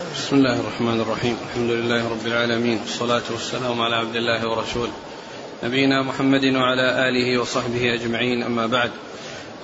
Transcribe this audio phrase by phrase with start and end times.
[0.00, 4.92] بسم الله الرحمن الرحيم الحمد لله رب العالمين والصلاة والسلام على عبد الله ورسوله
[5.64, 8.90] نبينا محمد وعلى آله وصحبه أجمعين أما بعد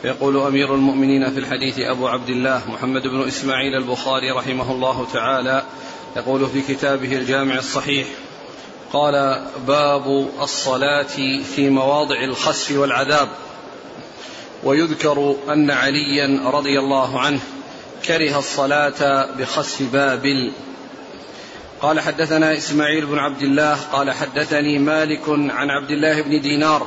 [0.04, 5.62] يقول أمير المؤمنين في الحديث أبو عبد الله محمد بن إسماعيل البخاري رحمه الله تعالى
[6.16, 8.06] يقول في كتابه الجامع الصحيح
[8.92, 13.28] قال باب الصلاة في مواضع الخسف والعذاب
[14.64, 17.40] ويذكر أن عليا رضي الله عنه
[18.10, 20.52] كره الصلاة بخسف بابل
[21.82, 26.86] قال حدثنا إسماعيل بن عبد الله قال حدثني مالك عن عبد الله بن دينار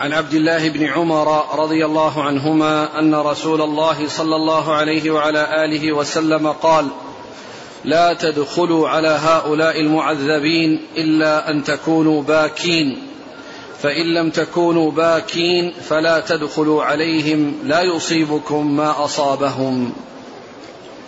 [0.00, 5.64] عن عبد الله بن عمر رضي الله عنهما أن رسول الله صلى الله عليه وعلى
[5.64, 6.88] آله وسلم قال
[7.84, 13.13] لا تدخلوا على هؤلاء المعذبين إلا أن تكونوا باكين.
[13.84, 19.92] فإن لم تكونوا باكين فلا تدخلوا عليهم لا يصيبكم ما أصابهم.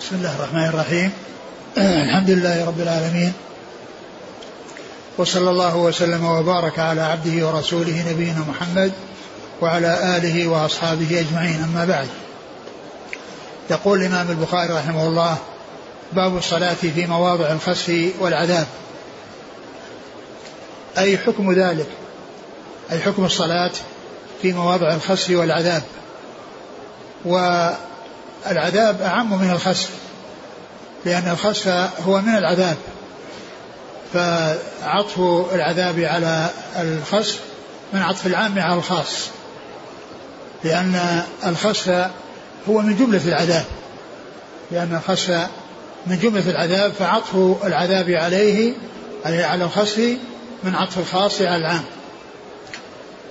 [0.00, 1.10] بسم الله الرحمن الرحيم.
[2.04, 3.32] الحمد لله رب العالمين.
[5.18, 8.92] وصلى الله وسلم وبارك على عبده ورسوله نبينا محمد
[9.62, 11.62] وعلى آله وأصحابه أجمعين.
[11.62, 12.08] أما بعد
[13.70, 15.36] يقول الإمام البخاري رحمه الله
[16.12, 18.66] باب الصلاة في مواضع الخسف والعذاب.
[20.98, 22.05] أي حكم ذلك؟
[22.92, 23.73] أي حكم الصلاة
[24.42, 25.82] في مواضع الخسف والعذاب.
[27.24, 29.90] والعذاب أعم من الخسف
[31.04, 31.68] لأن الخسف
[32.07, 32.76] هو من العذاب.
[34.14, 35.20] فعطف
[35.54, 37.40] العذاب على الخسف
[37.92, 39.29] من عطف العام على الخاص
[40.64, 42.10] لأن الخسف
[42.68, 43.64] هو من جملة العذاب.
[44.70, 45.46] لأن الخسف
[46.07, 48.74] من جملة العذاب فعطف العذاب عليه
[49.24, 49.98] على الخسف
[50.64, 51.84] من عطف الخاص على العام.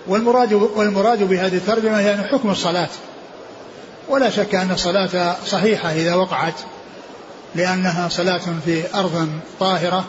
[0.07, 2.89] والمراد والمراد بهذه الترجمة يعني حكم الصلاة.
[4.09, 6.53] ولا شك أن الصلاة صحيحة إذا وقعت
[7.55, 10.05] لأنها صلاة في أرض طاهرة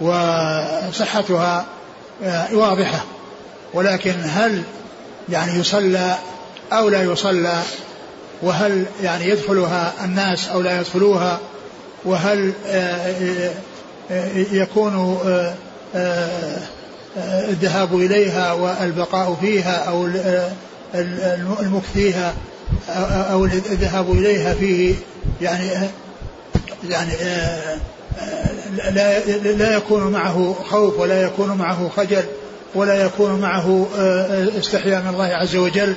[0.00, 1.66] وصحتها
[2.52, 3.04] واضحة.
[3.74, 4.62] ولكن هل
[5.28, 6.18] يعني يصلى
[6.72, 7.62] أو لا يصلى؟
[8.42, 11.38] وهل يعني يدخلها الناس أو لا يدخلوها؟
[12.04, 12.52] وهل
[14.52, 15.16] يكون
[17.16, 20.06] الذهاب إليها والبقاء فيها أو
[21.60, 22.34] المكث فيها
[23.32, 24.94] أو الذهاب إليها فيه
[25.40, 25.70] يعني
[26.88, 27.12] يعني
[28.90, 29.18] لا
[29.52, 32.22] لا يكون معه خوف ولا يكون معه خجل
[32.74, 33.86] ولا يكون معه
[34.58, 35.94] استحياء من الله عز وجل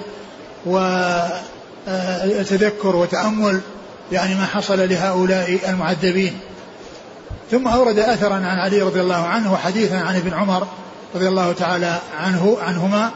[1.87, 3.61] وتذكر وتأمل
[4.11, 6.39] يعني ما حصل لهؤلاء المعذبين.
[7.51, 10.67] ثم أورد أثرا عن علي رضي الله عنه وحديثا عن ابن عمر
[11.15, 13.11] رضي الله تعالى عنه عنهما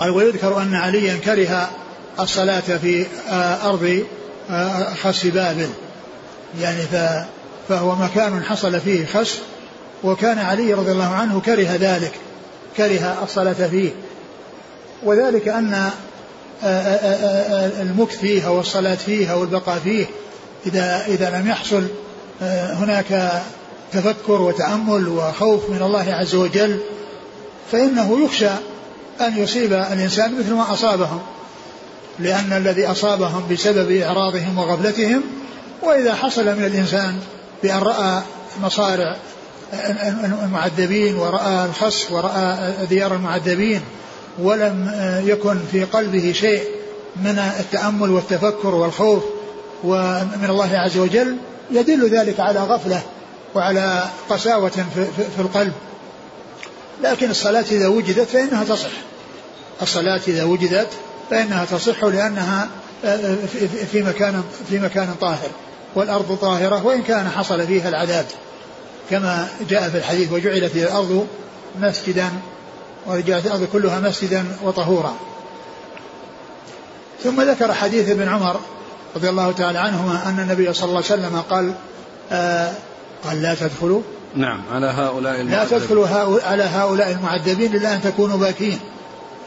[0.00, 1.70] قال ويذكر أن عليا كره
[2.20, 3.06] الصلاة في
[3.64, 4.04] أرض
[5.02, 5.68] خس بابل.
[6.60, 6.82] يعني
[7.68, 9.38] فهو مكان حصل فيه خس
[10.04, 12.12] وكان علي رضي الله عنه كره ذلك
[12.76, 13.90] كره الصلاة فيه.
[15.02, 15.90] وذلك أن
[17.80, 20.06] المكث فيها والصلاة فيها والبقاء فيه
[20.66, 21.86] إذا إذا لم يحصل
[22.72, 23.42] هناك
[23.92, 26.78] تفكر وتأمل وخوف من الله عز وجل
[27.72, 28.50] فإنه يخشى
[29.20, 31.20] أن يصيب الإنسان مثل ما أصابهم
[32.18, 35.22] لأن الذي أصابهم بسبب إعراضهم وغفلتهم
[35.82, 37.18] وإذا حصل من الإنسان
[37.62, 38.22] بأن رأى
[38.62, 39.16] مصارع
[40.44, 43.80] المعذبين ورأى الخس ورأى ديار المعذبين
[44.38, 44.92] ولم
[45.26, 46.62] يكن في قلبه شيء
[47.16, 49.22] من التأمل والتفكر والخوف
[49.84, 51.36] ومن الله عز وجل
[51.70, 53.02] يدل ذلك على غفلة
[53.58, 54.86] وعلى قساوة
[55.36, 55.72] في القلب.
[57.02, 58.90] لكن الصلاة إذا وجدت فإنها تصح.
[59.82, 60.88] الصلاة إذا وجدت
[61.30, 62.68] فإنها تصح لأنها
[63.92, 65.50] في مكان في مكان طاهر.
[65.94, 68.26] والأرض طاهرة وإن كان حصل فيها العذاب.
[69.10, 71.26] كما جاء في الحديث وجعلت الأرض
[71.80, 72.28] مسجدا
[73.06, 75.14] وجعلت الأرض كلها مسجدا وطهورا.
[77.24, 78.60] ثم ذكر حديث ابن عمر
[79.16, 81.72] رضي الله تعالى عنهما أن النبي صلى الله عليه وسلم قال
[82.32, 82.72] آه
[83.24, 84.02] قال لا تدخلوا.
[84.36, 86.08] نعم على هؤلاء لا تدخلوا
[86.42, 88.78] على هؤلاء المعذبين إلا أن تكونوا باكين.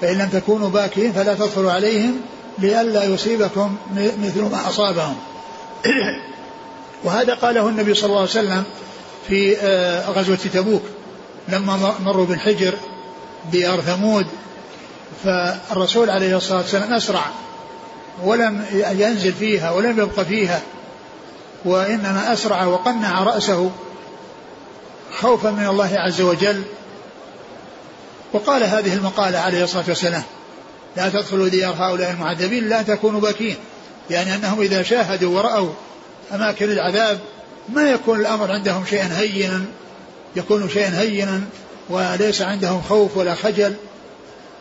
[0.01, 2.21] فإن لم تكونوا باكين فلا تدخلوا عليهم
[2.59, 5.15] لئلا يصيبكم مثل ما أصابهم.
[7.03, 8.63] وهذا قاله النبي صلى الله عليه وسلم
[9.27, 9.56] في
[10.07, 10.83] غزوة تبوك.
[11.50, 12.73] لما مروا بالحجر
[13.51, 14.25] ديار ثمود
[15.23, 17.25] فالرسول عليه الصلاة والسلام أسرع.
[18.23, 20.62] ولم ينزل فيها ولم يبق فيها.
[21.65, 23.71] وإنما أسرع وقنع رأسه
[25.19, 26.63] خوفا من الله عز وجل.
[28.33, 30.23] وقال هذه المقالة عليه الصلاة والسلام
[30.97, 33.55] لا تدخلوا ديار هؤلاء المعذبين لا تكونوا باكين.
[34.09, 35.69] يعني أنهم إذا شاهدوا ورأوا
[36.33, 37.19] أماكن العذاب
[37.69, 39.65] ما يكون الأمر عندهم شيئا هينا
[40.35, 41.41] يكون شيئا هينا
[41.89, 43.73] وليس عندهم خوف ولا خجل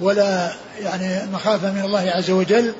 [0.00, 0.52] ولا
[0.82, 2.72] يعني مخافة من الله عز وجل.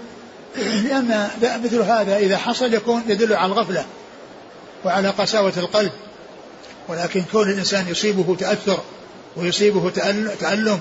[0.84, 1.28] لأن
[1.64, 3.84] مثل هذا إذا حصل يكون يدل على الغفلة.
[4.84, 5.92] وعلى قساوة القلب.
[6.88, 8.78] ولكن كون الإنسان يصيبه تأثر
[9.36, 9.90] ويصيبه
[10.40, 10.80] تألم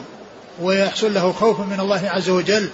[0.61, 2.69] ويحصل له خوف من الله عز وجل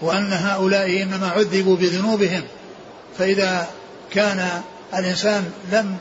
[0.00, 2.42] وأن هؤلاء إنما عذبوا بذنوبهم
[3.18, 3.68] فإذا
[4.10, 4.48] كان
[4.94, 5.96] الإنسان لم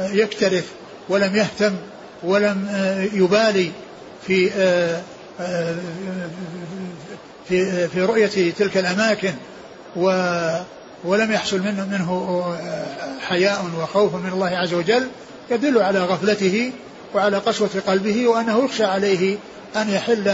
[0.00, 0.64] يكترث
[1.08, 1.74] ولم يهتم
[2.22, 2.68] ولم
[3.12, 3.70] يبالي
[4.26, 4.50] في
[7.48, 9.32] في في رؤية تلك الأماكن
[9.96, 10.10] و
[11.04, 12.44] ولم يحصل منه منه
[13.28, 15.08] حياء وخوف من الله عز وجل
[15.50, 16.72] يدل على غفلته
[17.14, 19.36] وعلى قسوة قلبه وأنه يخشى عليه
[19.76, 20.28] أن يحل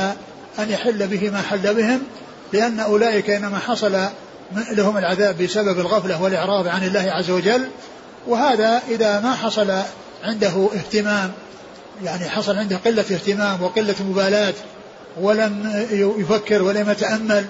[0.59, 2.03] أن يحل به ما حل بهم
[2.53, 3.99] لأن أولئك إنما حصل
[4.71, 7.69] لهم العذاب بسبب الغفلة والإعراض عن الله عز وجل.
[8.27, 9.73] وهذا إذا ما حصل
[10.25, 11.33] عنده اهتمام
[12.05, 14.55] يعني حصل عنده قلة اهتمام وقلة مبالاة
[15.21, 15.85] ولم
[16.19, 17.45] يفكر ولم يتأمل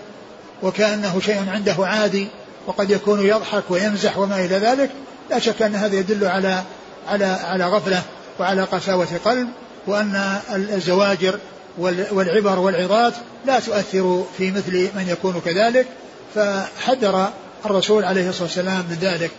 [0.62, 2.29] وكأنه شيء عنده عادي
[2.69, 4.91] وقد يكون يضحك ويمزح وما إلى ذلك
[5.31, 6.62] لا شك أن هذا يدل على
[7.09, 8.03] على على غفلة
[8.41, 9.49] وعلى قساوة قلب
[9.87, 11.38] وأن الزواجر
[11.79, 13.15] والعبر والعظات
[13.47, 15.87] لا تؤثر في مثل من يكون كذلك.
[16.35, 17.31] فحذر
[17.67, 19.31] الرسول عليه الصلاة والسلام من ذلك.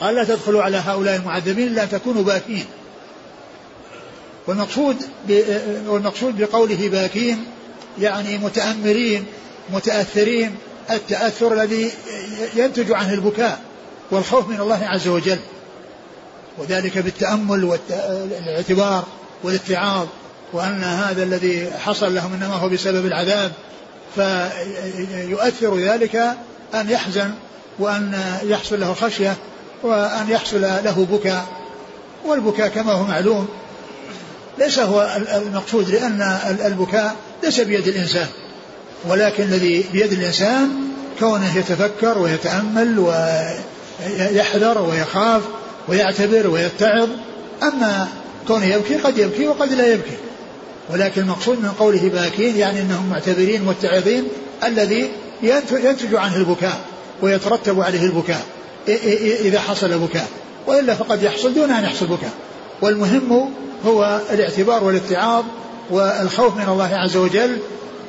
[0.00, 2.64] قال لا تدخلوا على هؤلاء المعذبين لا تكونوا باكين.
[4.46, 4.96] والمقصود
[5.86, 7.44] والمقصود بقوله باكين
[8.00, 9.24] يعني متأمرين
[9.70, 10.56] متأثرين
[10.90, 11.92] التأثر الذي
[12.54, 13.60] ينتج عنه البكاء
[14.10, 15.38] والخوف من الله عز وجل.
[16.58, 19.04] وذلك بالتأمل والاعتبار
[19.42, 20.06] والاتعاظ
[20.52, 23.52] وأن هذا الذي حصل لهم إنما هو بسبب العذاب.
[24.14, 26.16] فيؤثر ذلك
[26.74, 27.30] أن يحزن
[27.78, 29.36] وأن يحصل له خشية
[29.82, 31.46] وأن يحصل له بكاء.
[32.24, 33.48] والبكاء كما هو معلوم
[34.58, 36.22] ليس هو المقصود لأن
[36.66, 38.26] البكاء ليس بيد الإنسان.
[39.08, 40.68] ولكن الذي بيد الإنسان
[41.20, 45.42] كونه يتفكر ويتأمل ويحذر ويخاف
[45.88, 47.08] ويعتبر ويتعظ
[47.62, 48.08] أما
[48.48, 50.16] كونه يبكي قد يبكي وقد لا يبكي.
[50.90, 54.24] ولكن المقصود من قوله باكين يعني أنهم معتبرين متعظين
[54.64, 55.10] الذي
[55.42, 56.80] ينتج عنه البكاء
[57.22, 58.42] ويترتب عليه البكاء
[59.44, 60.28] إذا حصل بكاء.
[60.66, 62.32] وإلا فقد يحصل دون أن يحصل بكاء.
[62.82, 63.50] والمهم
[63.86, 65.44] هو الاعتبار والاتعاظ
[65.90, 67.58] والخوف من الله عز وجل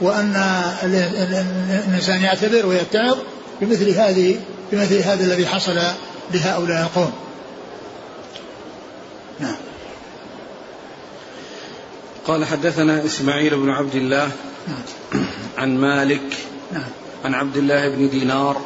[0.02, 0.36] وأن
[0.84, 3.18] الإنسان يعتبر ويتعظ
[3.62, 4.40] بمثل هذه
[4.72, 5.80] بمثل هذا الذي حصل
[6.34, 7.12] لهؤلاء القوم
[9.40, 9.56] نعم
[12.28, 14.32] قال حدثنا إسماعيل بن عبد الله
[14.68, 15.26] نعم.
[15.58, 16.38] عن مالك
[16.72, 16.90] نعم.
[17.26, 18.62] عن عبد الله بن دينار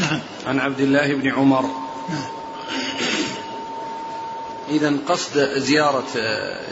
[0.00, 0.20] نعم.
[0.46, 1.62] عن عبد الله بن عمر
[2.08, 2.38] نعم.
[4.70, 6.06] إذا قصد زيارة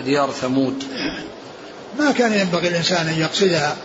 [0.05, 0.85] ديار ثمود
[1.99, 3.77] ما كان ينبغي الإنسان أن يقصدها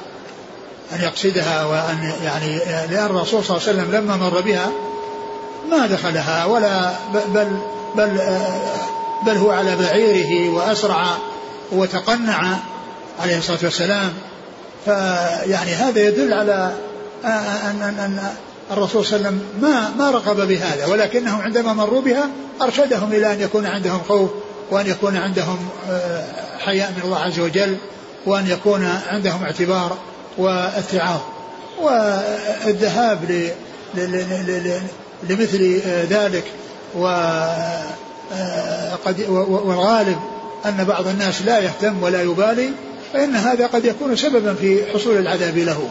[0.94, 2.58] أن يقصدها وأن يعني
[2.90, 4.72] لأن الرسول صلى الله عليه وسلم لما مر بها
[5.72, 7.58] ما دخلها ولا بل
[7.96, 8.20] بل
[9.26, 11.18] بل هو على بعيره وأسرع
[11.72, 12.58] وتقنع
[13.20, 14.14] عليه الصلاة والسلام.
[14.86, 16.74] فيعني هذا يدل على
[17.26, 18.34] أن, أن, أن
[18.72, 22.30] الرسول صلى الله عليه وسلم ما ما رغب بهذا ولكنهم عندما مروا بها
[22.62, 24.30] أرشدهم إلى أن يكون عندهم خوف
[24.72, 25.58] وأن يكون عندهم
[25.90, 26.26] آه،
[26.60, 27.78] حياء من الله عز وجل.
[28.26, 29.98] وأن يكون عندهم اعتبار
[30.38, 31.20] واتعاظ
[31.82, 33.52] والذهاب
[35.30, 36.44] لمثل ذلك
[39.28, 40.18] والغالب
[40.66, 42.70] أن بعض الناس لا يهتم ولا يبالي
[43.14, 45.90] فإن هذا قد يكون سببا في حصول العذاب له.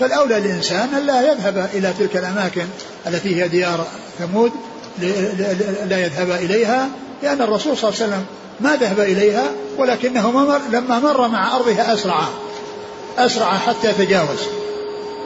[0.00, 2.64] فالأولى للإنسان أن لا يذهب إلى تلك الأماكن
[3.06, 3.86] التي هي ديار
[4.18, 4.52] ثمود
[5.88, 6.88] لا يذهب إليها
[7.22, 8.24] لأن الرسول صلى الله عليه وسلم
[8.62, 12.28] ما ذهب إليها ولكنه مر لما مر مع أرضها أسرع.
[13.18, 14.38] أسرع حتى تجاوز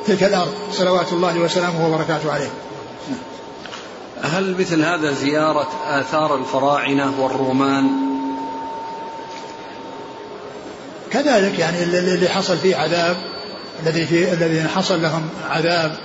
[0.06, 0.52] تلك الأرض.
[0.72, 2.50] صلوات الله وسلامه وبركاته عليه.
[4.22, 7.90] هل مثل هذا زيارة آثار الفراعنة والرومان؟
[11.10, 13.16] كذلك يعني اللي حصل فيه عذاب
[13.82, 15.98] الذي في الذين حصل لهم عذاب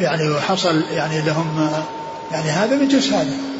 [0.00, 1.70] يعني وحصل يعني لهم
[2.32, 3.57] يعني هذا من جنس هذا.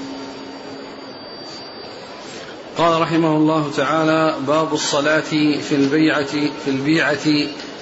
[2.78, 5.20] قال رحمه الله تعالى باب الصلاة
[5.68, 6.24] في البيعة
[6.64, 7.26] في البيعة.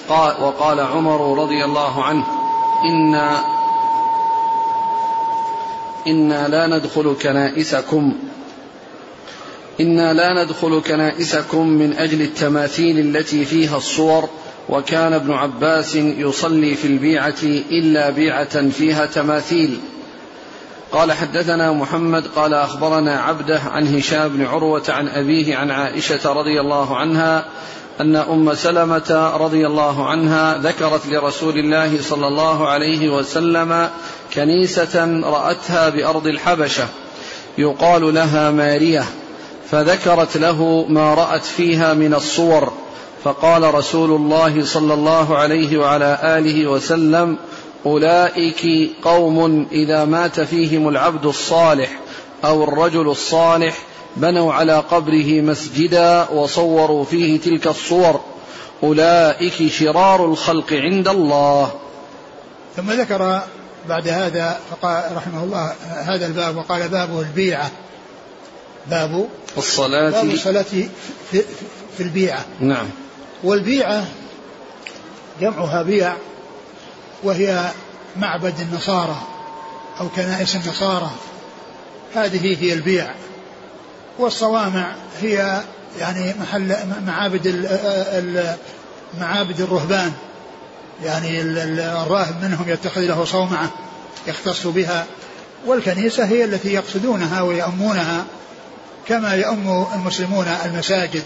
[0.09, 2.25] قال وقال عمر رضي الله عنه
[2.85, 3.41] إنا
[6.07, 8.13] إنا لا ندخل كنائسكم
[9.81, 14.29] إنا لا ندخل كنائسكم من أجل التماثيل التي فيها الصور.
[14.69, 19.81] وكان ابن عباس يصلي في البيعة إلا بيعة فيها تماثيل.
[20.93, 26.61] قال حدثنا محمد قال أخبرنا عبده عن هشام بن عروة عن أبيه عن عائشة رضي
[26.61, 27.45] الله عنها
[28.01, 33.89] أن أم سلمة رضي الله عنها ذكرت لرسول الله صلى الله عليه وسلم
[34.35, 36.85] كنيسة رأتها بأرض الحبشة
[37.59, 39.05] يقال لها مارية
[39.71, 42.73] فذكرت له ما رأت فيها من الصور
[43.25, 47.37] فقال رسول الله صلى الله عليه وعلى آله وسلم
[47.87, 51.99] أولئك قوم إذا مات فيهم العبد الصالح
[52.45, 53.79] أو الرجل الصالح
[54.17, 58.21] بنوا على قبره مسجدا وصوروا فيه تلك الصور.
[58.83, 61.71] أولئك شرار الخلق عند الله.
[62.77, 63.41] ثم ذكر
[63.89, 67.71] بعد هذا فقال رحمه الله هذا الباب وقال باب البيعة.
[68.91, 70.11] باب الصلاة.
[70.11, 71.43] باب الصلاة في,
[71.97, 72.45] في البيعة.
[72.61, 72.87] نعم.
[73.45, 74.07] والبيعة
[75.41, 76.17] جمعها بيع
[77.23, 77.71] وهي
[78.17, 79.23] معبد النصارى
[80.01, 81.11] أو كنائس النصارى.
[82.15, 83.15] هذه هي البيع.
[84.19, 85.63] والصوامع هي
[85.99, 88.57] يعني محل معابد ال
[89.21, 90.13] معابد الرهبان.
[91.05, 93.71] يعني الراهب منهم يتخذ له صومعة
[94.27, 95.07] يختص بها.
[95.67, 98.25] والكنيسة هي التي يقصدونها ويأمونها
[99.09, 101.25] كما يأم المسلمون المساجد.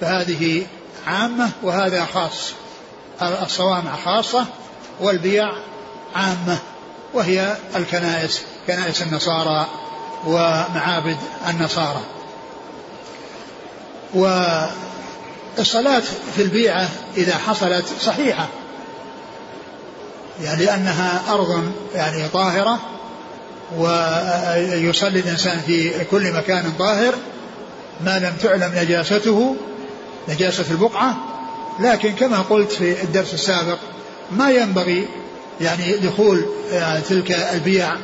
[0.00, 0.66] فهذه
[1.06, 2.52] عامة وهذا خاص.
[3.22, 4.46] الصوامع خاصة
[5.00, 5.52] والبيع
[6.14, 6.58] عامة
[7.14, 9.66] وهي الكنائس كنائس النصارى
[10.26, 11.16] ومعابد
[11.48, 12.00] النصارى.
[14.14, 16.02] والصلاة
[16.36, 18.48] في البيعة إذا حصلت صحيحة
[20.42, 22.78] يعني لأنها أرض يعني طاهرة
[23.76, 27.14] ويصلي الإنسان في كل مكان طاهر
[28.00, 29.56] ما لم تعلم نجاسته
[30.28, 31.16] نجاسة البقعة.
[31.80, 33.78] لكن كما قلت في الدرس السابق
[34.36, 35.06] ما ينبغي
[35.60, 37.96] يعني دخول آه، تلك البيع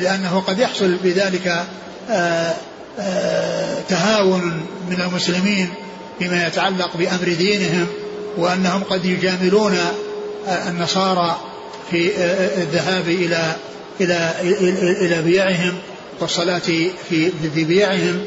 [0.00, 1.64] لأنه قد يحصل بذلك
[2.10, 2.54] آه،
[2.98, 5.68] آه، تهاون من المسلمين
[6.18, 7.86] فيما يتعلق بأمر دينهم
[8.36, 9.78] وأنهم قد يجاملون
[10.68, 11.40] النصارى
[11.90, 12.10] في
[12.62, 13.56] الذهاب إلى
[14.00, 14.30] إلى
[15.00, 15.74] إلى بيعهم
[16.20, 16.58] والصلاة
[17.08, 18.24] في في بيعهم.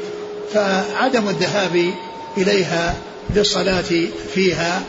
[0.54, 1.90] فعدم الذهاب
[2.38, 2.94] إليها
[3.34, 3.84] للصلاة
[4.34, 4.82] فيها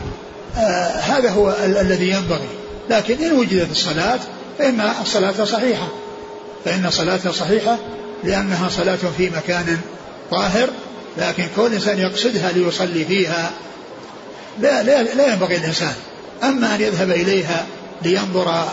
[0.56, 2.48] آه هذا هو ال- الذي ينبغي.
[2.90, 4.18] لكن إن وجدت الصلاة
[4.58, 5.88] فإن الصلاة صحيحة.
[6.64, 7.76] فإن الصلاة صحيحة
[8.24, 9.78] لأنها صلاة في مكان
[10.30, 10.68] طاهر
[11.18, 13.50] لكن كون الإنسان يقصدها ليصلي فيها
[14.60, 15.92] لا, لا, لا ينبغي الإنسان
[16.42, 17.66] أما أن يذهب إليها
[18.02, 18.64] لينظر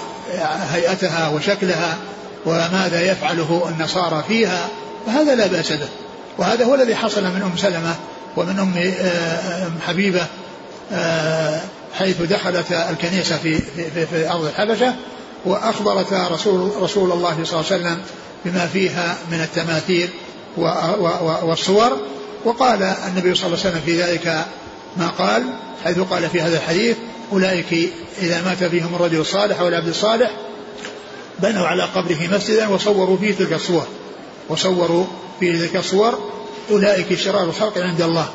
[0.74, 1.98] هيئتها وشكلها
[2.46, 4.68] وماذا يفعله النصارى فيها
[5.08, 5.88] فهذا لا بأس به.
[6.38, 7.96] وهذا هو الذي حصل من أم سلمة
[8.38, 10.26] ومن أم آه، حبيبة آه،
[11.94, 13.60] حيث دخلت الكنيسة في,
[13.94, 14.94] في, في أرض الحبشة
[15.46, 17.98] وأخبرت رسول, رسول الله صلى الله عليه وسلم
[18.46, 20.10] بما فيها من التماثيل
[21.44, 21.98] والصور
[22.46, 24.46] وقال النبي صلى الله عليه وسلم في ذلك
[24.98, 25.44] ما قال
[25.84, 26.98] حيث قال في هذا الحديث
[27.32, 27.90] أولئك
[28.22, 30.32] إذا مات فيهم الرجل الصالح أو العبد الصالح
[31.40, 33.88] بنوا على قبره مسجدا وصوروا فيه تلك الصور.
[34.50, 35.06] وصوروا
[35.40, 36.32] فيه تلك الصور
[36.72, 38.30] أولئك شرار الخلق عند الله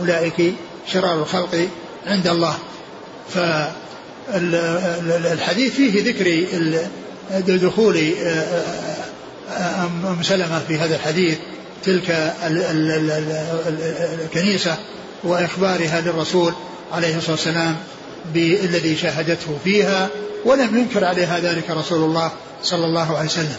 [0.00, 0.54] أولئك
[0.92, 1.68] شرار الخلق
[2.06, 2.58] عند الله.
[4.28, 6.46] فالحديث فيه ذكر
[7.56, 8.14] دخول
[9.56, 11.38] أم سلمة في هذا الحديث
[11.84, 12.34] تلك
[14.24, 14.76] الكنيسة
[15.24, 16.52] وإخبارها للرسول
[16.92, 17.76] عليه الصلاة والسلام
[18.34, 20.08] بالذي شاهدته فيها
[20.44, 23.56] ولم ينكر عليها ذلك رسول الله صلى الله عليه وسلم.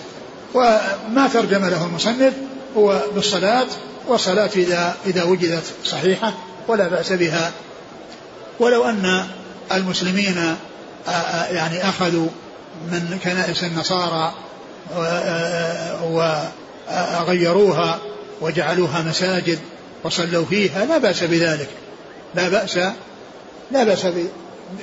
[0.54, 2.34] وما ترجم له المصنف
[2.78, 3.68] هو بالصلاة
[4.08, 6.34] والصلاة إذا إذا وجدت صحيحة.
[6.68, 7.52] ولا بأس بها.
[8.60, 9.28] ولو أن
[9.72, 10.56] المسلمين
[11.52, 12.28] يعني أخذوا
[12.92, 14.34] من كنائس النصارى
[16.90, 18.00] وغيروها
[18.42, 19.60] وجعلوها مساجد
[20.04, 21.70] وصلوا فيها لا بأس بذلك.
[22.36, 22.78] لا بأس
[23.72, 24.08] لا بأس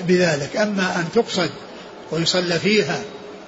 [0.00, 0.56] بذلك.
[0.56, 1.50] أما أن تقصد
[2.10, 3.00] ويصلى فيها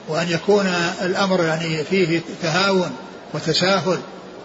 [0.09, 0.67] وأن يكون
[1.03, 2.91] الأمر يعني فيه تهاون
[3.35, 3.99] وتساهل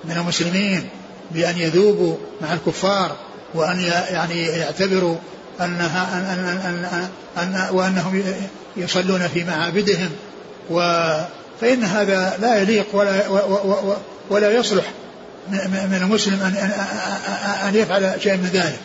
[0.03, 0.89] من المسلمين
[1.31, 3.15] بأن يذوبوا مع الكفار
[3.53, 3.79] وأن
[4.09, 5.15] يعني يعتبروا
[5.61, 8.23] أنها أن أن أن أن وأنهم
[8.77, 10.09] يصلون في معابدهم.
[10.69, 10.79] و
[11.61, 13.23] فإن هذا لا يليق ولا
[14.29, 14.83] ولا يصلح
[15.49, 16.71] من المسلم أن
[17.67, 18.79] أن يفعل شيئا من ذلك.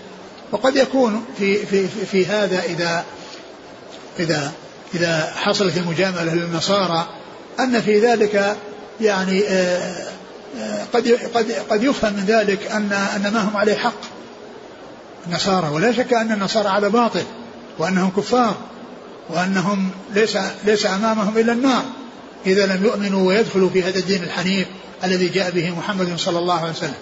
[0.52, 3.04] وقد يكون في في في هذا إذا
[4.18, 4.52] إذا
[4.94, 7.08] إذا حصلت المجاملة للنصارى
[7.60, 8.56] أن في ذلك
[9.00, 10.06] يعني آه،
[10.58, 14.00] آه، قد قد قد يفهم من ذلك أن أن ما هم عليه حق.
[15.26, 17.22] النصارى ولا شك أن النصارى على باطل
[17.78, 18.56] وأنهم كفار
[19.30, 21.82] وأنهم ليس ليس أمامهم إلا النار.
[22.46, 24.66] إذا لم يؤمنوا ويدخلوا في هذا الدين الحنيف
[25.04, 26.94] الذي جاء به محمد صلى الله عليه وسلم.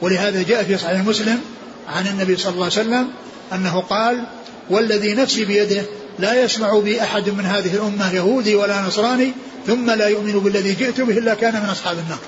[0.00, 1.40] ولهذا جاء في صحيح مسلم
[1.88, 3.08] عن النبي صلى الله عليه وسلم
[3.52, 4.24] أنه قال
[4.70, 5.82] والذي نفسي بيده
[6.18, 9.32] لا يسمع بي أحد من هذه الأمة يهودي ولا نصراني
[9.66, 12.18] ثم لا يؤمن بالذي جئت به إلا كان من أصحاب النار.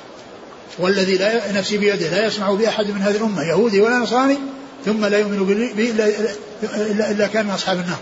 [0.79, 4.39] والذي لا نفسي بيده لا يسمع بأحد من هذه الأمة يهودي ولا نصراني
[4.87, 5.45] ثم لا يؤمن
[5.77, 7.99] به إلا, إلا, كان من أصحاب النار.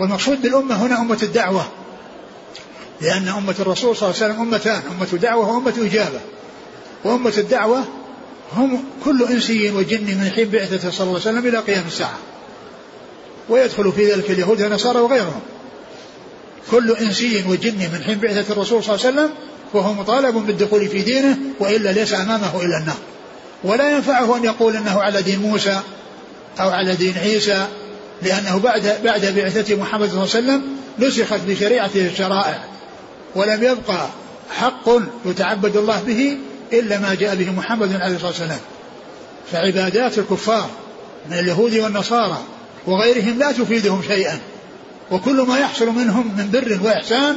[0.00, 1.64] والمقصود بالأمة هنا أمة الدعوة.
[3.00, 6.20] لأن أمة الرسول صلى الله عليه وسلم أمتان أمة دعوة وأمة إجابة.
[7.04, 7.84] وأمة الدعوة
[8.56, 12.18] هم كل إنسي وجن من حين بعثته صلى الله عليه وسلم إلى قيام الساعة.
[13.48, 15.40] ويدخل في ذلك اليهود والنصارى وغيرهم.
[16.70, 19.30] كل إنسي وجن من حين بعثة الرسول صلى الله عليه وسلم
[19.74, 22.96] وهو مطالب بالدخول في دينه وإلا ليس أمامه إلا النار.
[23.64, 25.80] ولا ينفعه أن يقول أنه على دين موسى
[26.60, 27.66] أو على دين عيسى
[28.22, 30.62] لأنه بعد بعد بعثة محمد صلى الله عليه وسلم
[30.98, 32.64] نسخت بشريعته الشرائع
[33.34, 34.08] ولم يبقى
[34.50, 34.88] حق
[35.26, 36.38] يتعبد الله به
[36.72, 38.60] إلا ما جاء به محمد عليه الصلاة والسلام.
[39.52, 40.70] فعبادات الكفار
[41.30, 42.38] من اليهود والنصارى
[42.86, 44.38] وغيرهم لا تفيدهم شيئا
[45.10, 47.36] وكل ما يحصل منهم من بر وإحسان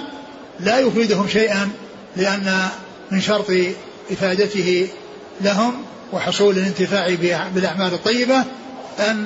[0.59, 1.69] لا يفيدهم شيئا
[2.17, 2.67] لأن
[3.11, 3.51] من شرط
[4.11, 4.87] إفادته
[5.41, 5.73] لهم
[6.13, 7.15] وحصول الانتفاع
[7.55, 8.43] بالأعمال الطيبة
[8.99, 9.25] أن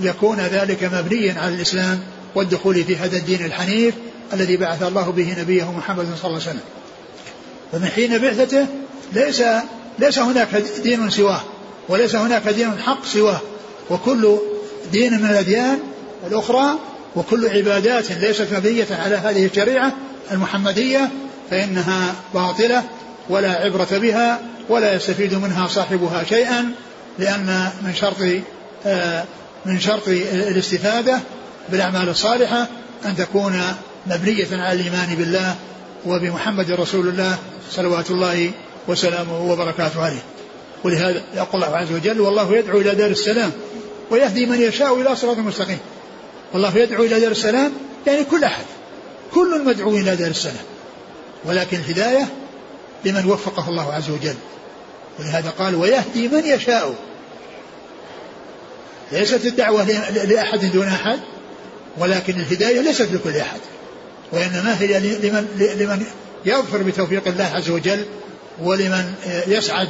[0.00, 2.00] يكون ذلك مبنيا على الإسلام
[2.34, 3.94] والدخول في هذا الدين الحنيف
[4.32, 6.60] الذي بعث الله به نبيه محمد صلى الله عليه وسلم.
[7.72, 8.66] فمن حين بعثته
[9.12, 9.42] ليس
[9.98, 10.48] ليس هناك
[10.82, 11.40] دين سواه
[11.88, 13.40] وليس هناك دين حق سواه
[13.90, 14.38] وكل
[14.92, 15.78] دين من الأديان
[16.26, 16.78] الأخرى
[17.16, 19.92] وكل عبادات ليست مبنية على هذه الشريعة
[20.32, 21.10] المحمدية
[21.50, 22.84] فإنها باطلة
[23.28, 26.72] ولا عبرة بها ولا يستفيد منها صاحبها شيئا
[27.18, 28.16] لأن من شرط
[28.86, 29.24] آه،
[29.66, 31.20] من شرط الاستفادة
[31.68, 32.66] بالأعمال الصالحة
[33.04, 33.62] أن تكون
[34.06, 35.54] مبنية على الإيمان بالله
[36.06, 37.38] وبمحمد رسول الله
[37.70, 38.50] صلوات الله
[38.88, 40.22] وسلامه وبركاته عليه.
[40.84, 43.52] ولهذا يقول الله عز وجل والله يدعو إلى دار السلام
[44.10, 45.78] ويهدي من يشاء إلى صراط مستقيم.
[46.52, 47.72] والله يدعو إلى دار السلام
[48.06, 48.64] يعني كل أحد
[49.34, 50.64] كل مدعو إلى دار السلام.
[51.44, 52.26] ولكن الهداية
[53.04, 54.34] لمن وفقه الله عز وجل.
[55.18, 56.94] ولهذا قال ويهدي من يشاء.
[59.12, 59.84] ليست الدعوة
[60.24, 61.20] لأحد دون أحد
[61.98, 63.60] ولكن الهداية ليست لكل أحد.
[64.32, 65.46] وإنما هي لمن,
[65.78, 66.06] لمن
[66.44, 68.04] يظفر بتوفيق الله عز وجل
[68.62, 69.14] ولمن
[69.46, 69.88] يسعد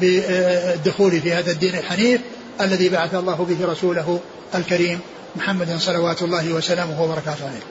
[0.00, 2.20] بالدخول في هذا الدين الحنيف
[2.60, 4.20] الذي بعث الله به رسوله
[4.54, 5.00] الكريم
[5.36, 7.66] محمد صلوات الله وسلامه وبركاته عليه.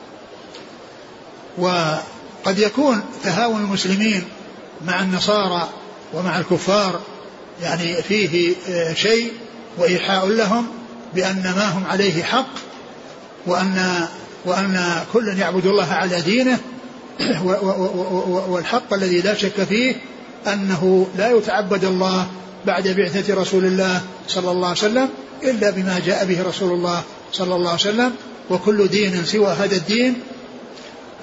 [1.57, 4.23] وقد يكون تهاون المسلمين
[4.88, 5.69] مع النصارى
[6.13, 6.99] ومع الكفار
[7.61, 8.55] يعني فيه
[8.93, 9.31] شيء
[9.77, 10.67] وإيحاء لهم
[11.15, 12.47] بأن ما هم عليه حق
[13.45, 14.07] وأن
[14.45, 16.59] وأن كل يعبد الله على دينه
[18.49, 19.95] والحق الذي لا شك فيه
[20.47, 22.27] أنه لا يتعبد الله
[22.65, 25.09] بعد بعثة رسول الله صلى الله عليه وسلم
[25.43, 28.11] إلا بما جاء به رسول الله صلى الله عليه وسلم
[28.49, 30.15] وكل دين سوى هذا الدين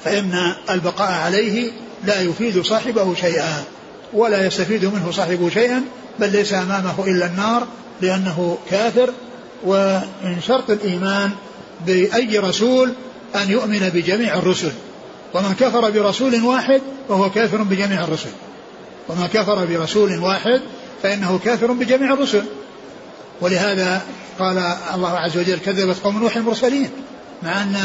[0.04, 1.70] فإن البقاء عليه
[2.04, 3.64] لا يفيد صاحبه شيئا
[4.12, 5.84] ولا يستفيد منه صاحبه شيئا
[6.18, 7.66] بل ليس أمامه إلا النار
[8.00, 9.12] لأنه كافر.
[9.64, 11.30] ومن شرط الإيمان
[11.86, 12.92] بأي رسول
[13.34, 14.72] أن يؤمن بجميع الرسل.
[15.34, 18.30] ومن كفر برسول واحد فهو كافر بجميع الرسل.
[19.08, 20.60] ومن كفر برسول واحد
[21.02, 22.42] فإنه كافر بجميع الرسل.
[23.40, 24.02] ولهذا
[24.38, 24.58] قال
[24.94, 26.90] الله عز وجل كذبت قوم نوح المرسلين
[27.42, 27.76] مع أن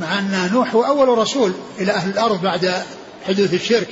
[0.00, 2.72] مع أن نوح هو أول رسول إلى أهل الأرض بعد
[3.26, 3.88] حدوث الشرك.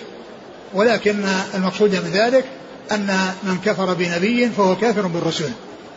[0.75, 2.44] ولكن المقصود من ذلك
[2.92, 5.51] أن من كفر بنبي فهو كافر بالرسل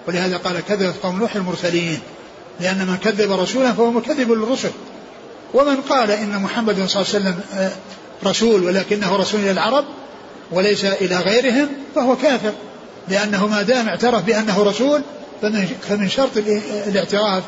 [0.08, 2.00] ولهذا قال كذبت قوم نوح المرسلين.
[2.60, 4.72] لأن من كذب رسولا فهو مكذب للرسل.
[5.54, 7.72] ومن قال إن محمد صلى الله عليه وسلم آه،
[8.26, 9.86] رسول ولكنه رسول إلى العرب
[10.52, 12.52] وليس إلى غيرهم فهو كافر.
[13.08, 15.02] لأنه ما دام اعترف بأنه رسول
[15.88, 16.38] فمن شرط
[16.88, 17.44] الاعتراف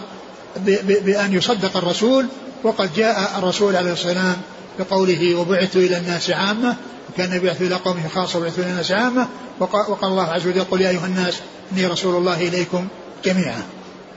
[0.86, 2.26] بأن يصدق الرسول
[2.64, 4.36] وقد جاء الرسول عليه السلام
[4.80, 6.76] بقوله وبعثت إلى الناس عامة
[7.10, 9.28] وكان يبعث إلى قومه خاصة وبعثت إلى الناس عامة
[9.60, 11.40] وقال الله عز وجل قل يا أيها الناس
[11.72, 12.88] إني رسول الله إليكم
[13.26, 13.64] جميعا.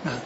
[0.05, 0.19] نعم.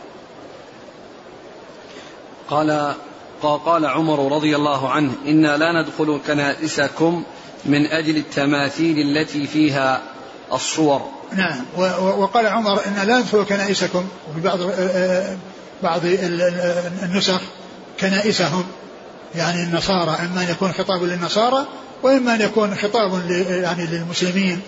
[2.48, 2.94] قال
[3.42, 7.22] قال عمر رضي الله عنه إنا لا ندخل كنائسكم
[7.64, 10.02] من أجل التماثيل التي فيها
[10.52, 11.02] الصور.
[11.32, 11.64] نعم.
[12.18, 14.58] وقال عمر إن لا ندخل كنائسكم وفي بعض
[15.82, 16.00] بعض
[17.02, 17.40] النسخ
[18.00, 18.64] كنائسهم
[19.34, 21.66] يعني النصارى إما أن يكون خطاب للنصارى
[22.02, 24.60] وإما أن يكون خطاب يعني للمسلمين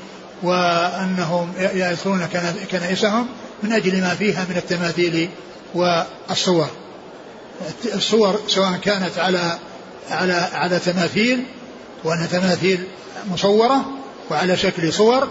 [0.43, 2.29] وأنهم يدخلون
[2.71, 3.27] كنائسهم
[3.63, 5.29] من أجل ما فيها من التماثيل
[5.75, 6.67] والصور.
[7.95, 9.59] الصور سواء كانت على
[10.11, 11.45] على على تماثيل
[12.05, 12.85] وأنها تماثيل
[13.31, 13.85] مصورة
[14.31, 15.29] وعلى شكل صور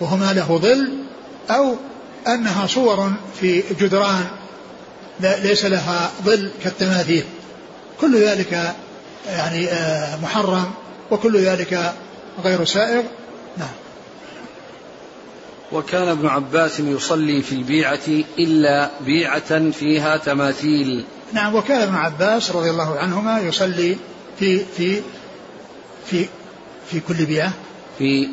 [0.00, 1.04] وهما له ظل
[1.50, 1.76] أو
[2.26, 4.26] أنها صور في جدران
[5.20, 7.24] ليس لها ظل كالتماثيل.
[8.00, 8.74] كل ذلك
[9.26, 10.70] يعني آه، محرم
[11.10, 11.94] وكل ذلك
[12.44, 13.02] غير سائغ.
[13.56, 13.68] نعم.
[15.72, 21.04] وكان ابن عباس يصلي في البيعة إلا بيعة فيها تماثيل.
[21.32, 23.96] نعم وكان ابن عباس رضي الله عنهما يصلي
[24.38, 25.02] في في
[26.06, 26.26] في
[26.90, 27.52] في كل بيعة.
[27.98, 28.28] في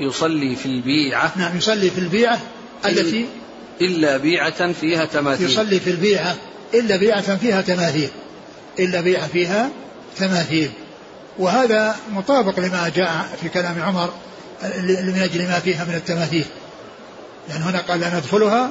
[0.00, 1.32] يصلي في البيعة.
[1.36, 2.40] نعم يصلي في البيعة
[2.86, 3.26] التي
[3.80, 5.50] إلا بيعة فيها تماثيل.
[5.50, 6.36] يصلي في البيعة
[6.74, 8.08] إلا بيعة فيها تماثيل.
[8.78, 9.70] إلا بيعة فيها
[10.18, 10.70] تماثيل.
[11.38, 14.12] وهذا مطابق لما جاء في كلام عمر
[14.82, 16.44] من أجل ما فيها من التماثيل.
[17.48, 18.70] لأن هنا قال لا ندخلها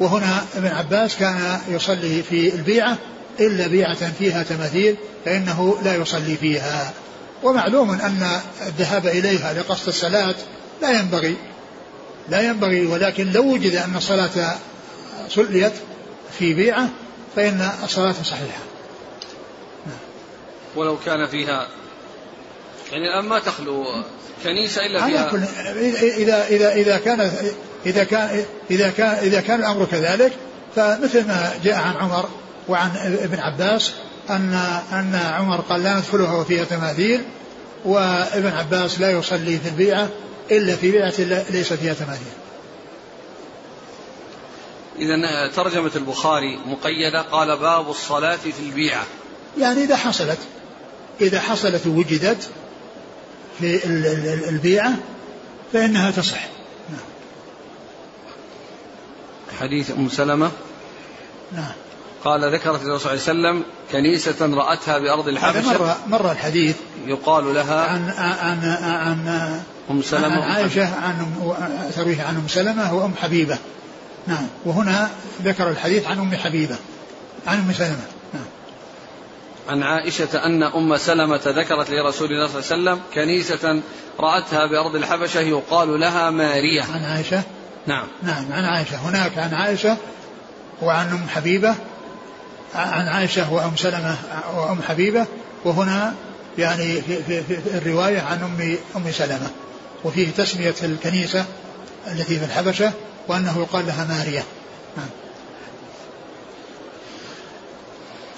[0.00, 2.98] وهنا ابن عباس كان يصلي في البيعة
[3.40, 6.92] إلا بيعة فيها تماثيل فإنه لا يصلي فيها.
[7.42, 10.34] ومعلوم أن الذهاب إليها لقصد الصلاة
[10.82, 11.36] لا ينبغي.
[12.28, 14.56] لا ينبغي ولكن لو وجد أن الصلاة
[15.28, 15.72] صليت
[16.38, 16.88] في بيعة
[17.36, 18.62] فإن الصلاة صحيحة.
[20.76, 21.68] ولو كان فيها
[22.92, 23.84] يعني الآن ما تخلو
[24.44, 25.30] كنيسة إلا فيها.
[26.18, 27.30] إذا إذا إذا كان
[27.86, 30.32] إذا كان إذا كان إذا كان الأمر كذلك
[30.76, 32.28] فمثل ما جاء عن عمر
[32.68, 32.90] وعن
[33.22, 33.92] ابن عباس
[34.30, 34.54] أن
[34.92, 37.22] أن عمر قال لا ندخلها وفيها تماثيل
[37.84, 40.08] وابن عباس لا يصلي في البيعة
[40.50, 41.14] إلا في بيعة
[41.50, 42.32] ليس فيها تماثيل.
[44.98, 49.06] إذا ترجمة البخاري مقيدة قال باب الصلاة في البيعة.
[49.58, 50.38] يعني إذا حصلت
[51.20, 52.50] إذا حصلت ووجدت
[53.60, 53.80] في
[54.48, 54.94] البيعة
[55.72, 56.48] فإنها تصح.
[56.90, 57.00] نعم.
[59.60, 60.50] حديث أم سلمة؟
[61.52, 61.72] نعم.
[62.24, 65.78] قال ذكرت الرسول صلى الله عليه وسلم كنيسة رأتها بأرض الحبشة.
[65.78, 69.60] مر مر الحديث يقال لها عن عن عن
[69.90, 70.26] أم سلمة.
[70.26, 71.26] عن عائشة عن
[71.96, 73.58] ترويه عن أم سلمة وأم حبيبة.
[74.26, 74.46] نعم.
[74.64, 75.10] وهنا
[75.42, 76.76] ذكر الحديث عن أم حبيبة.
[77.46, 78.06] عن أم سلمة.
[78.34, 78.44] نعم.
[79.68, 83.82] عن عائشة أن أم سلمة ذكرت لرسول الله صلى الله عليه وسلم كنيسة
[84.20, 87.42] رأتها بأرض الحبشة يقال لها مارية عن عائشة؟
[87.86, 88.06] نعم.
[88.22, 88.96] نعم عن عائشة.
[88.96, 89.96] هناك عن عائشة
[90.82, 91.74] وعن أم حبيبة
[92.74, 94.16] عن عائشة وأم سلمة
[94.56, 95.26] وأم حبيبة
[95.64, 96.14] وهنا
[96.58, 99.50] يعني في, في, في الرواية عن أم أم سلمة.
[100.04, 101.44] وفيه تسمية الكنيسة
[102.06, 102.92] التي في الحبشة
[103.28, 104.42] وأنه يقال لها ماريا.
[104.96, 105.08] نعم.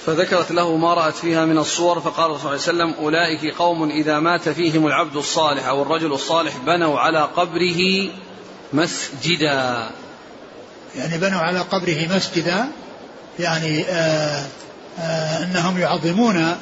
[0.07, 4.21] فذكرت له ما رأت فيها من الصور فقال صلى الله عليه وسلم أولئك قوم إذا
[4.21, 8.11] مات فيهم العبد الصالح أو الرجل الصالح بنوا على قبره
[8.73, 9.91] مسجدا.
[10.97, 12.69] يعني بنوا على قبره مسجدا
[13.39, 14.45] يعني آآ
[14.99, 16.57] آآ انهم يعظمون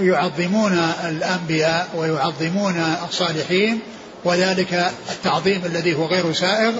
[0.00, 0.72] يعظمون
[1.08, 3.80] الانبياء ويعظمون الصالحين
[4.24, 6.72] وذلك التعظيم الذي هو غير سائغ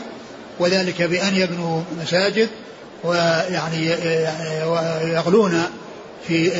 [0.58, 2.48] وذلك بأن يبنوا مساجد
[3.04, 3.90] ويعني
[4.64, 5.64] ويغلون
[6.28, 6.50] في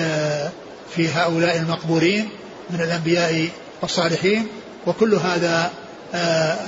[0.97, 2.29] في هؤلاء المقبورين
[2.71, 3.49] من الأنبياء
[3.83, 4.47] والصالحين
[4.87, 5.71] وكل هذا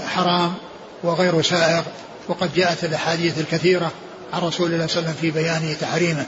[0.08, 0.54] حرام
[1.02, 1.82] وغير سائغ
[2.28, 3.92] وقد جاءت الأحاديث الكثيرة
[4.32, 6.26] عن رسول الله صلى الله عليه وسلم في بيان تحريمه.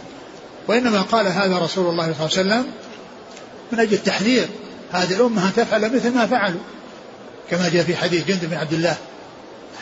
[0.68, 2.64] وإنما قال هذا رسول الله صلى الله عليه وسلم
[3.72, 4.48] من أجل التحذير.
[4.92, 6.60] هذه الأمة تفعل مثل ما فعلوا.
[7.50, 8.96] كما جاء في حديث جند بن عبد الله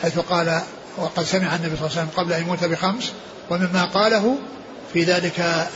[0.01, 0.61] حيث قال
[0.97, 3.11] وقد سمع النبي صلى الله عليه وسلم قبل أن يموت بخمس
[3.49, 4.37] ومما قاله
[4.93, 5.67] في ذلك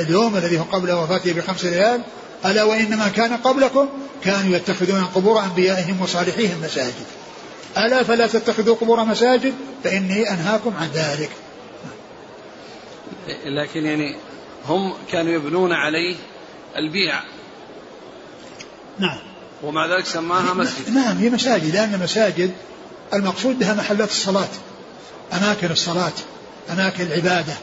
[0.00, 2.00] اليوم الذي هو قبل وفاته بخمس ليال
[2.46, 3.88] ألا وإنما كان قبلكم؟
[4.24, 7.06] كانوا يتخذون قبور أنبيائهم وصالحيهم مساجد.
[7.78, 11.30] ألا فلا تتخذوا قبور مساجد؟ فإني أنهاكم عن ذلك.
[13.44, 14.16] لكن يعني
[14.68, 16.16] هم كانوا يبنون عليه
[16.76, 17.20] البيع.
[18.98, 19.18] نعم.
[19.62, 20.94] ومع ذلك سماها مسجد.
[20.94, 21.74] نعم هي مساجد.
[21.74, 22.50] لأن مساجد
[23.14, 24.48] المقصود بها محلات الصلاة.
[25.32, 26.12] أماكن الصلاة
[26.70, 27.54] أماكن العبادة.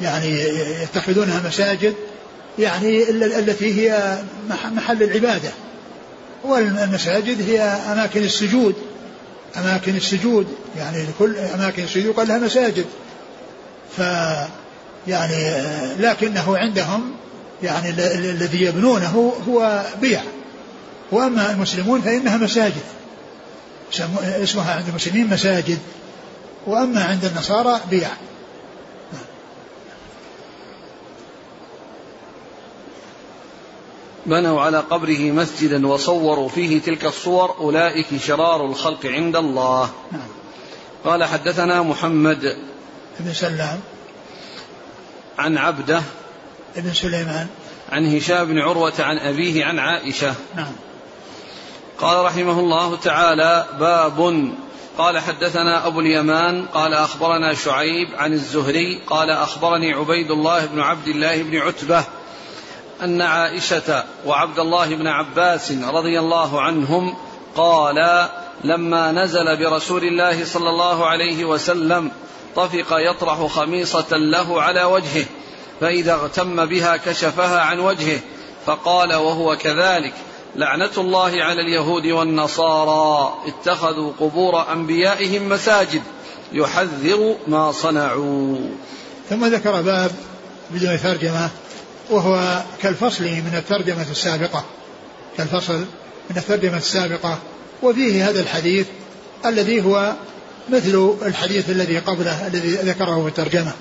[0.00, 0.40] يعني
[0.82, 1.94] يتخذونها مساجد
[2.58, 4.18] يعني التي هي
[4.64, 5.50] محل العبادة.
[6.44, 8.74] والمساجد هي أماكن السجود.
[9.56, 12.86] أماكن السجود يعني كل أماكن السجود قال لها مساجد.
[13.96, 14.00] ف
[15.08, 15.64] يعني
[15.98, 17.12] لكنه عندهم
[17.62, 17.88] يعني
[18.30, 20.22] الذي يبنونه هو بيع.
[21.12, 22.82] وأما المسلمون فإنها مساجد.
[24.22, 25.78] اسمها عند المسلمين مساجد.
[26.66, 28.08] وأما عند النصارى بيع.
[34.26, 39.90] بنوا على قبره مسجدا وصوروا فيه تلك الصور أولئك شرار الخلق عند الله.
[40.12, 40.28] نعم.
[41.04, 42.56] قال حدثنا محمد
[43.20, 43.80] بن سلام.
[45.38, 46.02] عن عبده
[46.76, 47.46] ابن سليمان.
[47.92, 50.34] عن هشام بن عروة عن أبيه عن عائشة.
[50.56, 50.72] نعم.
[51.98, 54.48] قال رحمه الله تعالى باب.
[54.98, 56.66] قال حدثنا أبو اليمان.
[56.66, 59.00] قال أخبرنا شعيب عن الزهري.
[59.06, 62.04] قال أخبرني عبيد الله بن عبد الله بن عتبة
[63.02, 67.16] أن عائشة وعبد الله بن عباس رضي الله عنهم
[67.56, 68.28] قال
[68.64, 72.10] لما نزل برسول الله صلى الله عليه وسلم
[72.56, 75.24] طفق يطرح خميصة له على وجهه
[75.80, 78.20] فإذا اغتم بها كشفها عن وجهه
[78.66, 80.14] فقال وهو كذلك
[80.56, 86.02] لعنة الله على اليهود والنصارى اتخذوا قبور أنبيائهم مساجد
[86.52, 88.58] يحذر ما صنعوا.
[89.30, 90.10] ثم ذكر باب
[90.70, 91.50] بدون ترجمة
[92.10, 94.64] وهو كالفصل من الترجمة السابقة
[95.36, 95.78] كالفصل
[96.30, 97.38] من الترجمة السابقة
[97.82, 98.86] وفيه هذا الحديث
[99.46, 100.12] الذي هو
[100.68, 103.72] مثل الحديث الذي قبله الذي ذكره في الترجمة.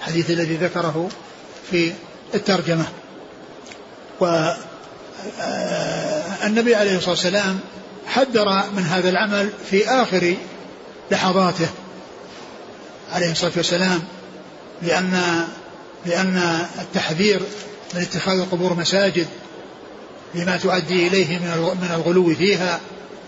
[0.00, 1.08] الحديث الذي ذكره
[1.70, 1.92] في
[2.34, 2.84] الترجمة.
[4.20, 4.26] و
[5.40, 6.22] آه،
[6.76, 7.60] عليه الصلاة والسلام
[8.06, 10.34] حذر من هذا العمل في آخر
[11.10, 11.68] لحظاته
[13.12, 14.02] عليه الصلاة والسلام
[14.82, 15.44] لأن
[16.06, 17.40] لأن التحذير
[17.94, 19.26] من اتخاذ القبور مساجد
[20.34, 22.80] لما تؤدي إليه من الغلو فيها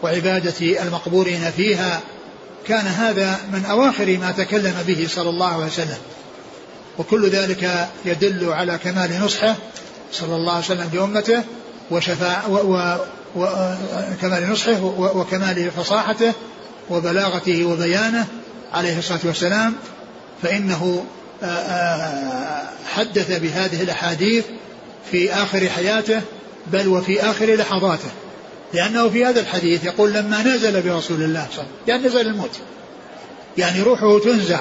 [0.03, 2.01] وعبادة المقبورين فيها
[2.69, 5.99] كان هذا من أواخر ما تكلم به صلى الله عليه وسلم.
[6.99, 9.57] وكل ذلك يدل على كمال نصحه
[10.13, 11.43] صلى الله عليه وسلم لأمته
[11.91, 12.43] وشفاع
[13.37, 16.33] وكمال نصحه وكمال فصاحته
[16.91, 18.27] وبلاغته وبيانه
[18.73, 19.75] عليه الصلاة والسلام.
[20.43, 21.05] فإنه
[22.95, 24.45] حدث بهذه الأحاديث
[25.11, 26.21] في آخر حياته
[26.67, 28.09] بل وفي آخر لحظاته.
[28.75, 32.27] لأنه في هذا الحديث يقول لما نزل برسول الله صلى الله عليه وسلم يعني نزل
[32.27, 32.59] الموت.
[33.59, 34.61] يعني روحه تنزع.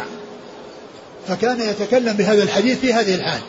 [1.27, 3.41] فكان يتكلم بهذا الحديث في هذه الحال.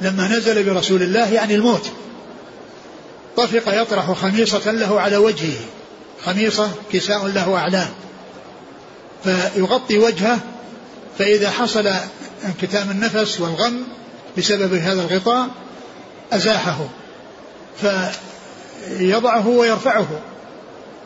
[0.00, 1.90] لما نزل برسول الله يعني الموت.
[3.36, 5.60] طفق يطرح خميصة له على وجهه.
[6.24, 7.88] خميصة كساء له أعلام.
[9.24, 10.38] فيغطي وجهه
[11.18, 11.92] فإذا حصل
[12.44, 13.82] انكتام النفس والغم
[14.38, 15.48] بسبب هذا الغطاء
[16.32, 16.88] أزاحه.
[18.98, 20.06] فيضعه ويرفعه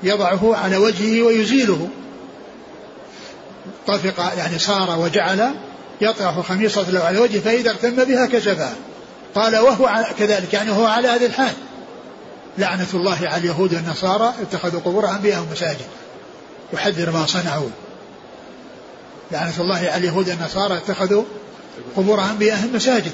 [0.02, 1.88] يضعه على وجهه ويزيله.
[3.86, 5.54] طفق يعني صار وجعل
[6.00, 8.72] يطرح خميصة له على وجهه فإذا اغتم بها كشفها
[9.34, 11.52] قال وهو كذلك يعني هو على هذه الحال.
[12.58, 15.86] لعنة الله على اليهود والنصارى اتخذوا قبور أنبيائهم مساجد
[16.72, 17.68] يحذر ما صنعوا.
[19.32, 21.24] لعنة الله على اليهود والنصارى اتخذوا
[21.96, 23.12] قبور أنبيائهم مساجد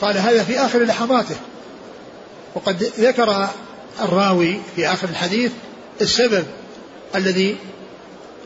[0.00, 1.36] قال هذا في آخر لحظاته.
[2.54, 3.48] وقد ذكر
[4.00, 5.52] الراوي في آخر الحديث
[6.00, 6.44] السبب
[7.14, 7.56] الذي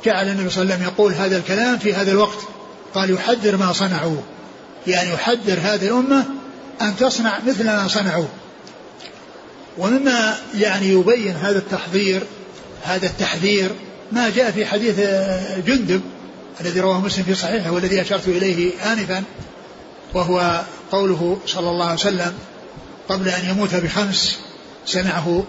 [0.05, 2.39] جعل النبي صلى الله عليه وسلم يقول هذا الكلام في هذا الوقت.
[2.95, 4.21] قال يحذر ما صنعوا.
[4.87, 6.25] يعني يحذر هذه الأمة
[6.81, 8.27] أن تصنع مثل ما صنعوا.
[9.79, 12.23] ومما يعني يبين هذا التحذير
[12.83, 13.71] هذا التحذير
[14.13, 15.01] ما جاء في حديث
[15.67, 16.01] جندب
[16.61, 19.23] الذي رواه مسلم في صحيحه والذي أشرت إليه آنفا
[20.15, 22.33] وهو قوله صلى الله عليه وسلم
[23.09, 24.39] قبل أن يموت بخمس
[24.93, 25.45] سمعه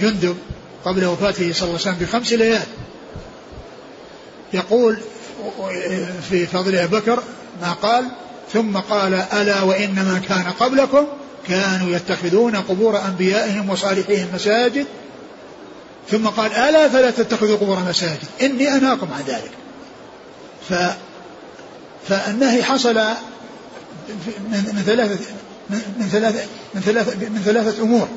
[0.00, 0.36] جندب
[0.84, 2.66] قبل وفاته صلى الله عليه وسلم بخمس ليال.
[4.52, 4.98] يقول
[6.30, 7.22] في فضل أبي بكر
[7.62, 8.04] ما قال
[8.52, 11.06] ثم قال ألا وإنما كان قبلكم
[11.48, 14.86] كانوا يتخذون قبور أنبيائهم وصالحيهم مساجد.
[16.10, 19.50] ثم قال ألا فلا تتخذوا قبور مساجد إني أنهاكم عن ذلك.
[20.68, 20.74] ف
[22.08, 22.94] فالنهي حصل
[24.48, 25.24] من ثلاثة
[25.98, 26.44] من ثلاثة
[26.74, 28.08] من ثلاثة من ثلاثة أمور.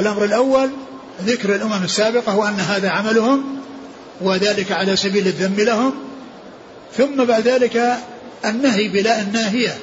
[0.00, 0.70] الأمر الأول
[1.24, 3.44] ذكر الأمم السابقة وأن هذا عملهم
[4.20, 5.94] وذلك على سبيل الذم لهم
[6.96, 7.96] ثم بعد ذلك
[8.44, 9.78] النهي بلا الناهية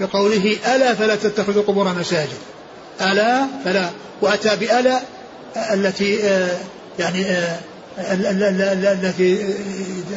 [0.00, 2.38] بقوله ألا فلا تتخذوا قبور مساجد
[3.00, 3.90] ألا فلا
[4.22, 5.00] وأتى بألا
[5.72, 6.18] التي
[6.98, 7.26] يعني
[8.82, 9.54] التي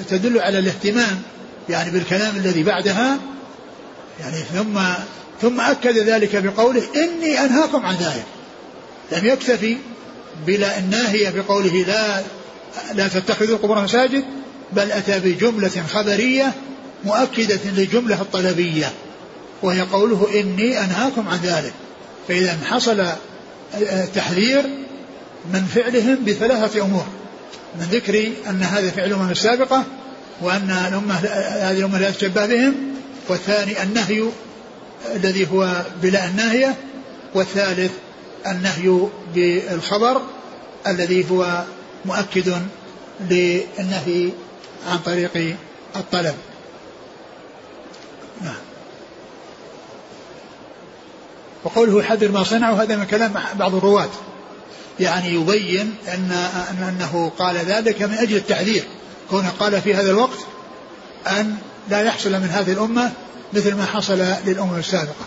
[0.10, 1.22] تدل على الاهتمام
[1.70, 3.18] يعني بالكلام الذي بعدها
[4.20, 4.80] يعني ثم
[5.42, 8.26] ثم أكد ذلك بقوله إني أنهاكم عن ذلك.
[9.12, 9.78] لم يكتفي
[10.48, 12.24] بلا الناهية بقوله لا
[12.94, 14.24] لا تتخذوا قبور مساجد
[14.74, 16.54] بل أتى بجملة خبرية
[17.06, 18.92] مؤكدة للجملة الطلبية
[19.64, 21.74] وهي قوله إني أنهاكم عن ذلك.
[22.28, 23.06] فإذا حصل
[24.16, 24.64] تحذير
[25.54, 27.06] من فعلهم بثلاثة أمور
[27.76, 29.84] من ذكر أن هذا فعل الأمم السابقة
[30.42, 32.76] وأن الأمة هذه الأمة لا تشبه بهم
[33.30, 34.24] والثاني النهي
[35.16, 36.76] الذي هو بلا الناهية
[37.34, 37.92] والثالث
[38.48, 40.22] النهي بالخبر
[40.88, 41.64] الذي هو
[42.06, 42.54] مؤكد
[43.30, 44.30] للنهي
[44.88, 45.56] عن طريق
[45.96, 46.36] الطلب.
[48.42, 48.56] نعم.
[51.64, 54.10] وقوله حذر ما صنعوا هذا من كلام بعض الرواة.
[55.00, 56.32] يعني يبين أن
[56.90, 58.84] أنه قال ذلك من أجل التحذير.
[59.30, 60.38] كونه قال في هذا الوقت
[61.28, 61.58] أن
[61.90, 63.12] لا يحصل من هذه الأمة
[63.54, 65.26] مثل ما حصل للأمم السابقة.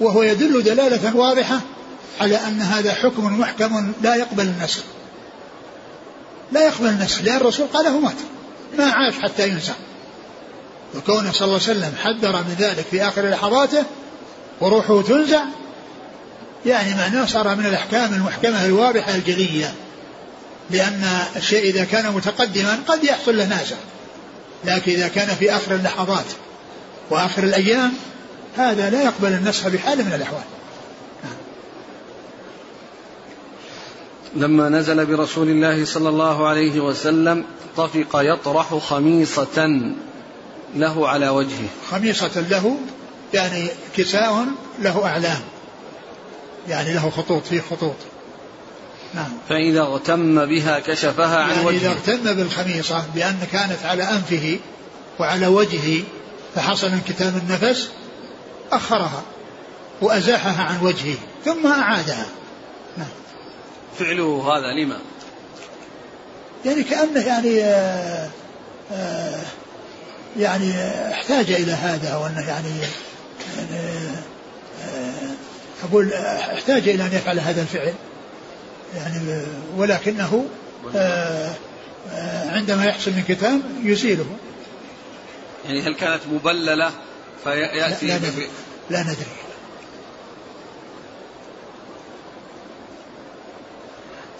[0.00, 1.60] وهو يدل دلالة واضحة
[2.20, 4.82] على أن هذا حكم محكم لا يقبل النسخ.
[6.52, 8.16] لا يقبل النسخ لأن الرسول قاله مات
[8.78, 9.72] ما عاش حتى ينسى.
[10.94, 13.84] وكونه صلى الله عليه وسلم حذر من ذلك في آخر لحظاته
[14.60, 15.40] وروحه تنزع
[16.66, 19.74] يعني معناه صار من الأحكام المحكمة الواضحة الجلية
[20.70, 21.04] لأن
[21.36, 23.76] الشيء إذا كان متقدما قد يحصل له نازع.
[24.64, 26.24] لكن إذا كان في آخر اللحظات
[27.10, 27.92] وآخر الأيام
[28.56, 30.42] هذا لا يقبل النسخ بحال من الأحوال.
[34.36, 37.44] لما نزل برسول الله صلى الله عليه وسلم
[37.76, 39.92] طفق يطرح خميصة
[40.76, 41.68] له على وجهه.
[41.90, 42.76] خميصة له
[43.34, 44.46] يعني كساء
[44.78, 45.40] له أعلام.
[46.68, 47.96] يعني له خطوط فيه خطوط.
[49.14, 49.30] نعم.
[49.48, 51.78] فإذا اغتم بها كشفها عن يعني وجهه.
[51.78, 54.58] إذا اغتم بالخميصة بأن كانت على أنفه
[55.18, 56.02] وعلى وجهه
[56.54, 57.88] فحصل انكتام النفس
[58.72, 59.22] أخرها
[60.00, 62.26] وأزاحها عن وجهه ثم أعادها.
[62.98, 63.08] نعم.
[63.98, 64.98] فعله هذا لما
[66.64, 68.30] يعني كأنه يعني آآ آه،
[68.92, 69.40] آآ آه،
[70.38, 70.72] يعني
[71.12, 72.68] احتاج إلى هذا وأنه يعني,
[73.56, 73.80] يعني
[74.84, 75.34] آه،
[75.84, 77.94] أقول احتاج إلى أن يفعل هذا الفعل
[78.96, 79.42] يعني
[79.76, 80.44] ولكنه
[82.48, 84.26] عندما يحصل من كتاب يزيله
[85.64, 86.90] يعني هل كانت مبللة
[87.44, 88.48] فيأتي لا, لا, ندري
[88.90, 89.47] لا ندري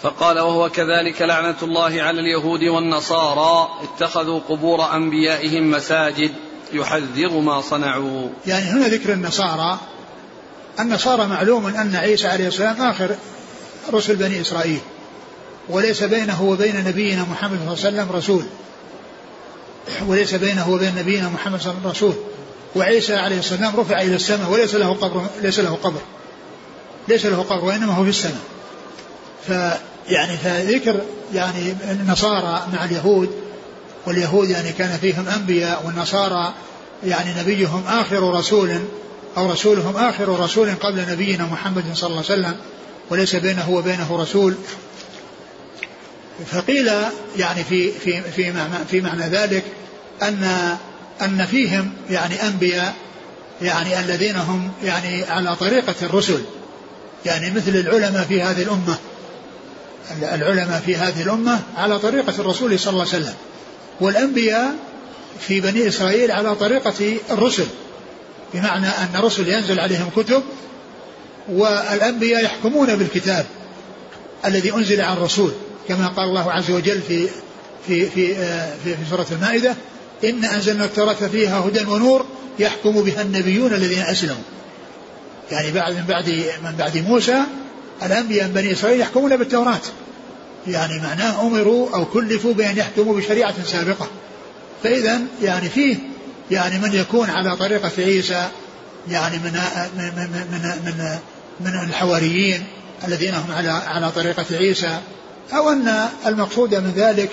[0.03, 6.33] فقال وهو كذلك لعنة الله على اليهود والنصارى اتخذوا قبور أنبيائهم مساجد
[6.73, 8.29] يحذر ما صنعوا.
[8.47, 9.79] يعني هنا ذكر النصارى.
[10.81, 13.17] النصارى معلوم أن عيسى عليه السلام آخر
[13.93, 14.81] رسل بني إسرائيل
[15.69, 18.45] وليس بينه وبين نبينا محمد صلى الله عليه وسلم رسول.
[20.07, 22.15] وليس بينه وبين نبينا محمد صلى الله عليه وسلم رسول.
[22.77, 26.01] وعيسى عليه السلام رفع إلى السماء وليس له قبر ليس له قبر.
[27.09, 28.41] ليس له قبر وإنما هو في السماء.
[29.49, 31.01] فيعني فذكر
[31.35, 33.31] يعني النصارى مع اليهود
[34.07, 36.53] واليهود يعني كان فيهم أنبياء والنصارى
[37.05, 38.79] يعني نبيهم آخر رسول
[39.37, 42.57] أو رسولهم آخر رسول قبل نبينا محمد صلى الله عليه وسلم
[43.11, 44.55] وليس بينه وبينه رسول.
[46.47, 46.91] فقيل
[47.37, 49.65] يعني في في في معنى, في معنى ذلك
[50.23, 50.77] ان
[51.23, 52.95] أن فيهم يعني أنبياء
[53.63, 56.41] يعني الذين هم يعني على طريقة الرسل
[57.27, 58.97] يعني مثل العلماء في هذه الأمة.
[60.23, 63.35] العلماء في هذه الأمة على طريقة الرسول صلى الله عليه وسلم
[64.01, 64.75] والأنبياء
[65.41, 67.67] في بني إسرائيل على طريقة الرسل
[68.55, 70.43] بمعنى أن الرسل ينزل عليهم كتب
[71.49, 73.47] والأنبياء يحكمون بالكتاب
[74.45, 75.53] الذي أنزل على الرسول
[75.89, 77.29] كما قال الله عز وجل في
[77.87, 78.35] في في
[78.85, 79.75] في, في سورة المائدة
[80.25, 82.27] إن أنزلنا التوراة فيها هدى ونور
[82.59, 84.43] يحكم بها النبيون الذين أسلموا.
[85.51, 86.29] يعني بعد من بعد
[86.65, 87.43] من بعد موسى
[88.03, 89.81] الأنبياء من بني إسرائيل يحكمون بالتوراة.
[90.67, 94.07] يعني معناه أمروا أو كلفوا بأن يحكموا بشريعة سابقة.
[94.83, 95.97] فإذا يعني فيه
[96.51, 98.49] يعني من يكون على طريقة عيسى
[99.09, 99.53] يعني من
[99.97, 101.19] من من من,
[101.61, 102.65] من الحواريين
[103.09, 104.99] الذين هم على على طريقة عيسى.
[105.53, 107.31] أو أن المقصود من ذلك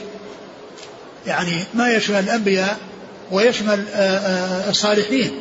[1.28, 2.78] يعني ما يشمل الأنبياء
[3.32, 3.86] ويشمل
[4.70, 5.32] الصالحين.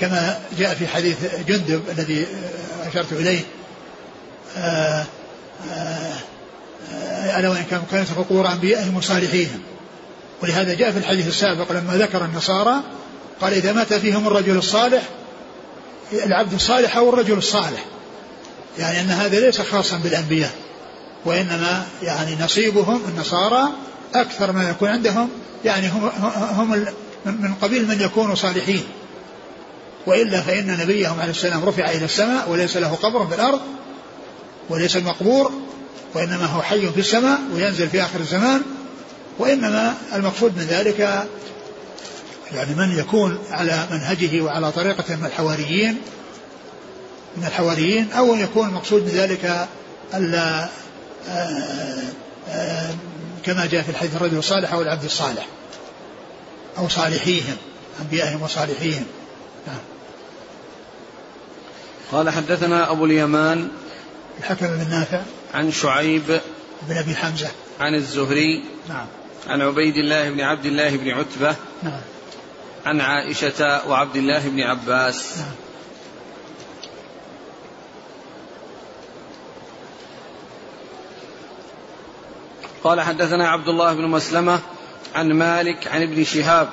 [0.00, 1.16] كما جاء في حديث
[1.48, 2.26] جندب الذي
[2.86, 3.40] أشرت إليه.
[7.38, 9.60] ألا وإن كان كانت قبور أنبيائهم وصالحيهم.
[10.42, 12.74] ولهذا جاء في الحديث السابق لما ذكر النصارى
[13.40, 15.02] قال إذا مات فيهم الرجل الصالح
[16.12, 17.84] العبد الصالح أو الرجل الصالح.
[18.78, 20.50] يعني أن هذا ليس خاصا بالأنبياء
[21.24, 23.68] وإنما يعني نصيبهم النصارى
[24.14, 25.28] أكثر ما يكون عندهم.
[25.64, 26.10] يعني هم,
[26.50, 26.86] هم
[27.24, 28.84] من قبيل من يكونوا صالحين.
[30.06, 33.60] وإلا فإن نبيهم عليه السلام رفع إلى السماء وليس له قبر في الأرض.
[34.68, 35.52] وليس المقبور
[36.14, 38.62] وإنما هو حي في السماء وينزل في آخر الزمان
[39.38, 40.98] وإنما المقصود من ذلك
[42.52, 45.98] يعني من يكون على منهجه وعلى طريقة من الحواريين
[47.36, 49.68] من الحواريين أو يكون المقصود من ذلك
[53.44, 55.46] كما جاء في الحديث الرجل الصالح أو العبد الصالح
[56.78, 57.56] أو صالحيهم
[58.00, 59.04] أنبيائهم وصالحيهم
[59.66, 59.80] نعم.
[62.12, 63.68] قال حدثنا أبو اليمان
[64.38, 65.20] الحكم بن نافع
[65.54, 66.40] عن شعيب
[66.82, 67.50] بن أبي حمزة.
[67.80, 69.06] عن الزهري نعم.
[69.48, 72.00] عن عبيد الله بن عبد الله بن عتبة نعم.
[72.86, 75.38] عن عائشة وعبد الله بن عباس.
[75.38, 75.52] نعم.
[82.84, 84.60] قال حدثنا عبد الله بن مسلمة
[85.14, 86.68] عن مالك عن ابن شهاب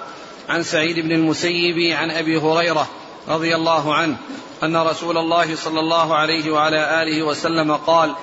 [0.50, 2.90] عن سعيد بن المسيب عن أبي هريرة
[3.30, 4.18] رضي الله عنه
[4.64, 8.16] أن رسول الله صلى الله عليه وعلى آله وسلم قال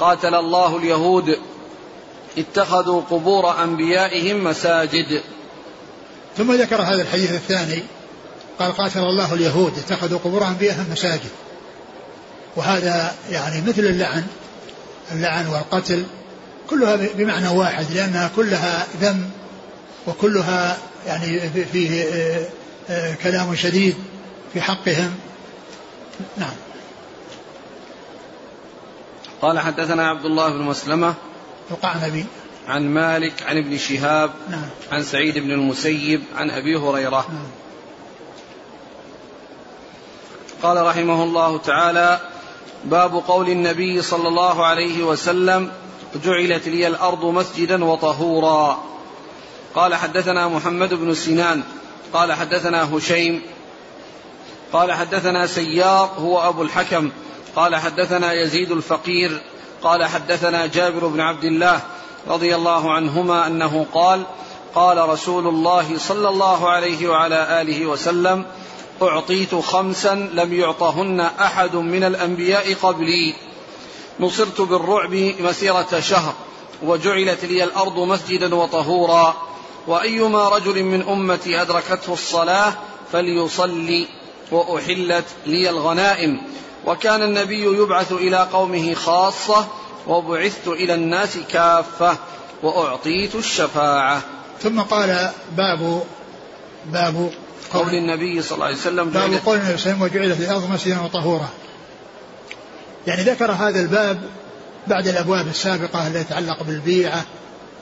[0.00, 1.38] قاتل الله اليهود
[2.38, 5.22] اتخذوا قبور أنبيائهم مساجد.
[6.36, 7.82] ثم ذكر هذا الحديث الثاني
[8.58, 11.30] قال قاتل الله اليهود اتخذوا قبور أنبيائهم مساجد.
[12.56, 14.24] وهذا يعني مثل اللعن
[15.12, 16.04] اللعن والقتل
[16.70, 19.30] كلها بمعنى واحد لأنها كلها ذم
[20.06, 22.46] وكلها يعني فيه آه،
[22.90, 23.94] آه، كلام شديد.
[24.52, 25.14] في حقهم.
[26.36, 26.54] نعم.
[29.42, 31.14] قال حدثنا عبد الله بن مسلمة
[31.70, 32.26] القعنبي
[32.68, 34.68] عن مالك عن ابن شهاب نعم.
[34.92, 37.26] عن سعيد بن المسيب عن أبي هريرة.
[37.28, 37.50] نعم.
[40.62, 42.20] قال رحمه الله تعالى
[42.84, 45.72] باب قول النبي صلى الله عليه وسلم
[46.24, 48.84] جعلت لي الأرض مسجدا وطهورا.
[49.74, 51.62] قال حدثنا محمد بن سنان
[52.12, 53.42] قال حدثنا هشيم
[54.72, 57.10] قال حدثنا سيار هو أبو الحكم.
[57.56, 59.42] قال حدثنا يزيد الفقير.
[59.82, 61.80] قال حدثنا جابر بن عبد الله
[62.28, 64.22] رضي الله عنهما أنه قال
[64.74, 68.44] قال رسول الله صلى الله عليه وعلى آله وسلم
[69.02, 73.34] أعطيت خمسا لم يعطهن أحد من الأنبياء قبلي.
[74.20, 76.34] نصرت بالرعب مسيرة شهر
[76.82, 79.34] وجعلت لي الأرض مسجدا وطهورا.
[79.86, 82.72] وأيما رجل من أمتي أدركته الصلاة
[83.12, 84.08] فليصلي.
[84.52, 86.40] وأحلت لي الغنائم.
[86.86, 89.66] وكان النبي يبعث إلى قومه خاصة
[90.06, 92.16] وبعثت إلى الناس كافة
[92.62, 94.22] وأعطيت الشفاعة.
[94.62, 96.02] ثم قال باب
[96.86, 97.30] باب
[97.72, 100.70] قول النبي صلى الله عليه وسلم باب قول النبي صلى الله عليه وسلم وجعلت الأرض
[100.70, 101.48] مسجدا وطهورا.
[103.06, 104.20] يعني ذكر هذا الباب
[104.86, 107.24] بعد الأبواب السابقة التي تتعلق بالبيعة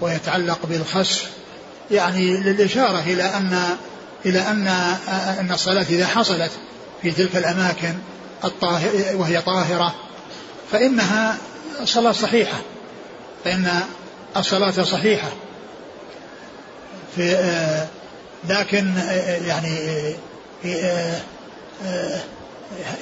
[0.01, 1.31] ويتعلق بالخسف.
[1.91, 3.77] يعني للإشارة إلى أن
[4.27, 4.67] إلى ان
[5.41, 6.51] أن الصلاة إذا حصلت
[7.03, 7.95] في تلك الأماكن
[8.45, 9.95] الطاهر وهي طاهرة
[10.73, 11.39] فإنها
[11.85, 12.59] صلاة صحيحة.
[13.45, 13.71] فإن
[14.37, 15.29] الصلاة صحيحة.
[17.17, 17.87] في آه
[18.49, 18.93] لكن
[19.47, 19.79] يعني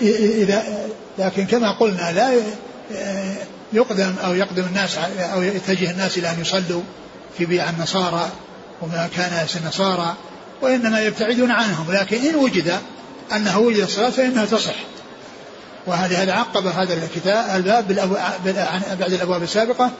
[0.03, 0.89] إذا
[1.19, 2.33] لكن كما قلنا لا
[3.73, 6.83] يقدم أو يقدم الناس أو يتجه الناس إلى أن يصلوا
[7.39, 8.31] في بيع النصارى
[8.83, 10.15] وما كان النصارى.
[10.63, 12.79] وإنما يبتعدون عنهم لكن إن وجد
[13.33, 14.75] أنه وجد الصلاة فإنها تصح.
[15.87, 17.89] وهذا هذا عقب هذا الكتاب الباب
[19.01, 19.91] بعد الأبواب السابقة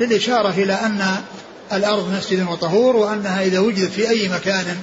[0.00, 1.16] للإشارة إلى أن
[1.72, 4.76] الأرض مسجد وطهور وأنها إذا وجدت في أي مكان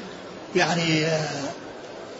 [0.55, 1.01] يعني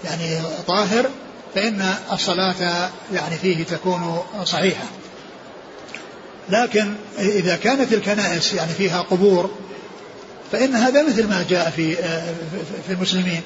[0.03, 1.09] يعني طاهر
[1.55, 4.83] فإن الصلاة يعني فيه تكون صحيحة.
[6.49, 9.51] لكن إذا كانت الكنائس يعني فيها قبور
[10.51, 11.95] فإن هذا مثل ما جاء في
[12.87, 13.41] في المسلمين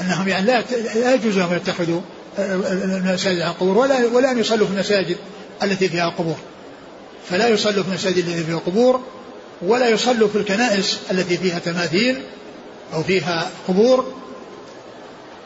[0.00, 2.00] أنهم يعني لا لا يجوز لهم يتخذوا
[2.38, 5.16] المساجد عن قبور ولا ولا أن يصلوا في المساجد
[5.62, 6.36] التي فيها قبور
[7.30, 9.00] فلا يصلوا في المساجد التي فيها قبور
[9.62, 12.22] ولا يصلوا في الكنائس التي فيها تماثيل
[12.92, 14.14] أو فيها قبور.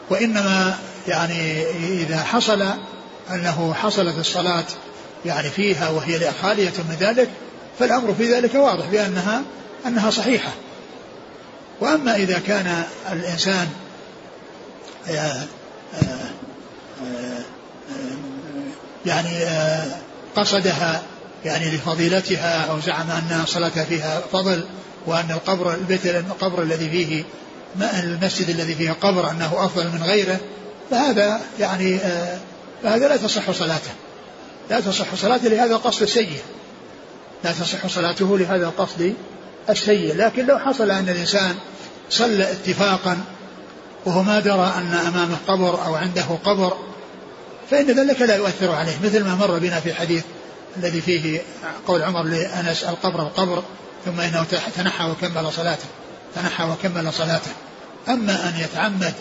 [0.09, 0.77] وإنما
[1.07, 1.63] يعني
[2.01, 2.65] إذا حصل
[3.31, 4.65] أنه حصلت الصلاة
[5.25, 7.29] يعني فيها وهي خالية من ذلك
[7.79, 9.41] فالأمر في ذلك واضح بأنها
[9.85, 10.51] أنها صحيحة.
[11.81, 13.67] وأما إذا كان الإنسان
[15.09, 15.45] آه، آه،
[17.01, 17.41] آه،
[19.05, 19.29] يعني
[20.35, 21.01] قصدها
[21.45, 24.65] يعني لفضيلتها أو زعم أن صلاتها فيها فضل
[25.05, 27.23] وأن القبر البيت القبر الذي فيه
[28.03, 30.39] المسجد الذي فيه قبر أنه أفضل من غيره
[30.91, 31.99] فهذا يعني
[32.83, 33.91] فهذا لا تصح صلاته.
[34.69, 36.39] لا تصح صلاته لهذا القصد السيء.
[37.43, 39.13] لا تصح صلاته لهذا القصد
[39.69, 40.15] السيء.
[40.15, 41.55] لكن لو حصل أن الإنسان
[42.09, 43.17] صلى اتفاقا
[44.05, 46.77] وهو ما درى أن أمامه قبر أو عنده قبر
[47.71, 50.23] فإن ذلك لا يؤثر عليه مثل ما مر بنا في حديث
[50.77, 51.41] الذي فيه
[51.87, 53.63] قول عمر لأنس القبر القبر
[54.05, 54.45] ثم إنه
[54.75, 55.85] تنحى وكمل صلاته
[56.35, 57.51] تنحى وكمل صلاته.
[58.09, 59.13] أما أن يتعمد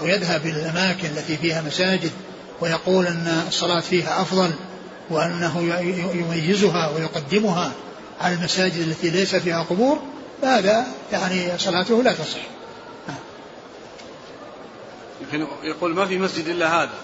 [0.00, 2.10] أو يذهب إلى الأماكن التي فيها مساجد
[2.60, 4.50] ويقول أن الصلاة فيها أفضل
[5.10, 5.60] وأنه
[6.14, 7.72] يميزها ويقدمها
[8.20, 10.02] على المساجد التي ليس فيها قبور
[10.42, 12.40] فهذا يعني صلاته لا تصح.
[15.62, 16.94] يقول ما في مسجد إلا هذا.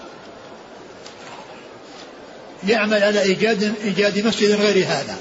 [2.67, 5.17] يعمل على إيجاد إيجاد مسجد غير هذا.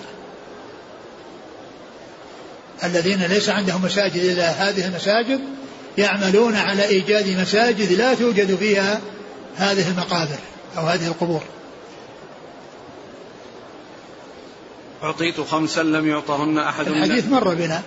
[2.85, 5.41] الذين ليس عندهم مساجد إلا هذه المساجد
[5.99, 9.01] يعملون على إيجاد مساجد لا توجد فيها
[9.57, 10.39] هذه المقابر
[10.79, 11.43] أو هذه القبور.
[15.05, 17.83] أعطيت خمسا لم يعطهن أحد الحديث مر بنا.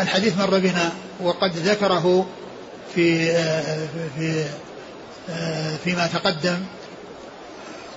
[0.00, 2.26] الحديث مر بنا وقد ذكره
[2.94, 3.32] في
[4.16, 4.44] في
[5.84, 6.58] فيما تقدم.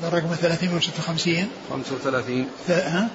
[0.04, 3.08] الرقم 356 35 ها؟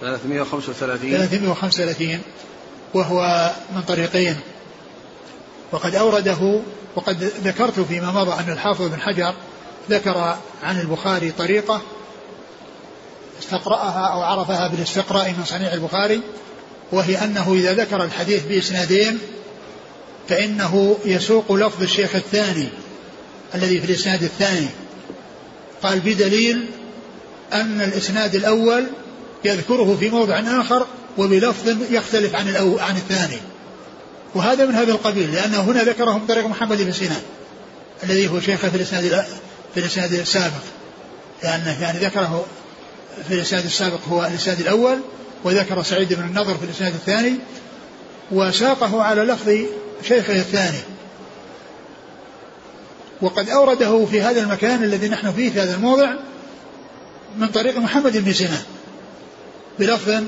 [0.00, 2.20] 335 335
[2.94, 4.36] وهو من طريقين.
[5.72, 6.60] وقد أورده
[6.96, 9.34] وقد ذكرت فيما مضى أن الحافظ بن حجر
[9.90, 11.82] ذكر عن البخاري طريقة
[13.40, 16.20] استقرأها أو عرفها بالاستقراء من صنيع البخاري
[16.92, 19.18] وهي أنه إذا ذكر الحديث بإسنادين
[20.28, 22.68] فإنه يسوق لفظ الشيخ الثاني
[23.54, 24.68] الذي في الإسناد الثاني.
[25.82, 26.66] قال بدليل
[27.52, 28.86] أن الإسناد الأول
[29.44, 30.86] يذكره في موضع آخر
[31.18, 33.40] وبلفظ يختلف عن عن الثاني.
[34.34, 37.22] وهذا من هذا القبيل لأنه هنا ذكره من طريق محمد بن سنان
[38.04, 39.24] الذي هو شيخه في الإسناد
[39.74, 40.62] في الإسناد السابق.
[41.42, 42.46] لأنه يعني ذكره
[43.28, 44.98] في الإسناد السابق هو الإسناد الأول
[45.44, 47.36] وذكر سعيد بن النضر في الإسناد الثاني
[48.32, 49.52] وساقه على لفظ
[50.08, 50.78] شيخه الثاني.
[53.22, 56.10] وقد أورده في هذا المكان الذي نحن فيه في هذا الموضع
[57.38, 58.62] من طريق محمد بن سنان.
[59.78, 60.22] بلفظ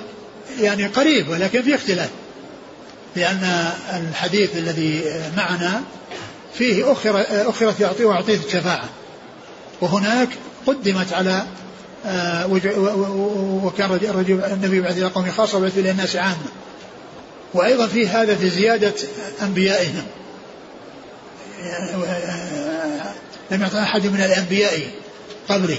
[0.61, 2.11] يعني قريب ولكن في اختلاف.
[3.17, 3.71] لأن
[4.11, 5.05] الحديث الذي
[5.37, 5.83] معنا
[6.55, 8.89] فيه أخر أخرت يعطيه وأعطيت الشفاعة.
[9.81, 10.29] وهناك
[10.67, 11.47] قدمت على
[13.65, 16.37] وكان الرجل النبي بعد إلى قوم خاصة وبعث إلى الناس عامة.
[17.55, 18.93] وأيضا في هذا في زيادة
[19.43, 20.05] أنبيائهم.
[23.51, 24.91] لم يعطى أحد من الأنبياء
[25.49, 25.79] قبلي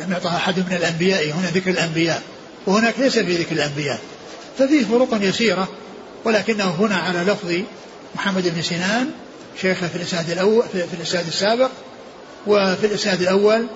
[0.00, 1.30] لم يعطى أحد من الأنبياء.
[1.30, 2.22] هنا ذكر الأنبياء.
[2.66, 3.98] وهناك ليس في ذكر الأنبياء.
[4.58, 5.68] ففيه فروق يسيرة
[6.24, 7.52] ولكنه هنا على لفظ
[8.14, 9.10] محمد بن سنان
[9.60, 11.70] شيخه في الإسناد الأول في الإسناد السابق
[12.46, 13.66] وفي الإسناد الأول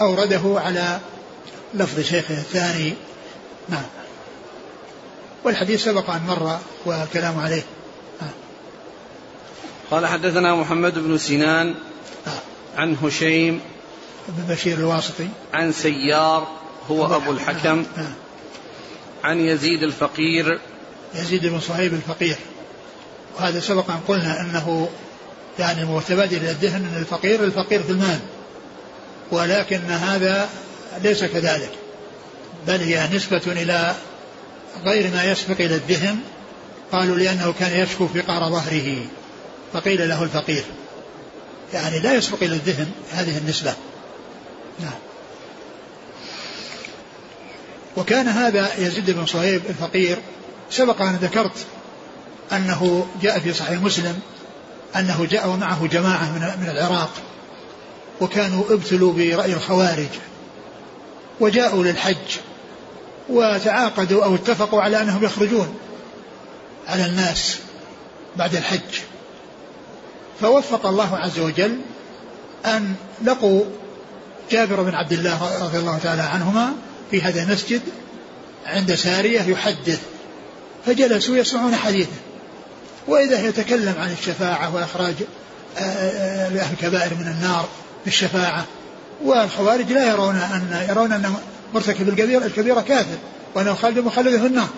[0.00, 1.00] أورده على
[1.74, 2.94] لفظ شيخه الثاني.
[3.68, 3.84] نعم.
[5.44, 7.62] والحديث سبق أن مر والكلام عليه.
[8.20, 8.30] نعم.
[9.90, 11.74] قال حدثنا محمد بن سنان
[12.26, 12.36] نعم.
[12.76, 13.60] عن هشيم
[14.28, 15.28] بن بشير الواسطي.
[15.54, 16.48] عن سيار
[16.90, 17.84] هو أبو الحكم.
[17.96, 18.14] نعم.
[19.24, 20.60] عن يزيد الفقير.
[21.14, 22.36] يزيد بن صهيب الفقير.
[23.36, 24.88] وهذا سبق أن قلنا أنه
[25.58, 28.18] يعني المتبادل إلى الذهن أن الفقير الفقير في المال.
[29.32, 30.48] ولكن هذا
[31.02, 31.70] ليس كذلك
[32.66, 33.94] بل هي نسبة إلى
[34.84, 36.18] غير ما يسبق إلى الذهن
[36.92, 38.96] قالوا لأنه كان يشكو فقار ظهره
[39.72, 40.64] فقيل له الفقير.
[41.74, 43.74] يعني لا يسبق إلى الذهن هذه النسبة.
[44.80, 44.98] نعم.
[47.96, 50.18] وكان هذا يزيد بن صهيب الفقير
[50.70, 51.66] سبق أن ذكرت
[52.52, 54.20] أنه جاء في صحيح مسلم
[54.96, 57.10] أنه جاء ومعه جماعة من العراق
[58.20, 60.08] وكانوا ابتلوا برأي الخوارج
[61.40, 62.38] وجاءوا للحج
[63.28, 65.74] وتعاقدوا أو اتفقوا على أنهم يخرجون
[66.88, 67.58] على الناس
[68.36, 69.00] بعد الحج.
[70.40, 71.78] فوفق الله عز وجل
[72.66, 72.94] أن
[73.24, 73.64] لقوا
[74.50, 76.72] جابر بن عبد الله رضي الله تعالى عنهما
[77.10, 77.80] في هذا المسجد
[78.66, 80.00] عند سارية يحدث
[80.86, 82.16] فجلسوا يسمعون حديثه.
[83.08, 85.14] وإذا يتكلم عن الشفاعة وإخراج
[85.78, 87.68] آه، آه، أهل الكبائر من النار
[88.08, 88.64] بالشفاعة
[89.24, 91.34] والخوارج لا يرون أن يرون أن
[91.74, 93.16] مرتكب الكبيرة الكبيرة كافر
[93.54, 94.68] وأنه خالد مخلد في النار.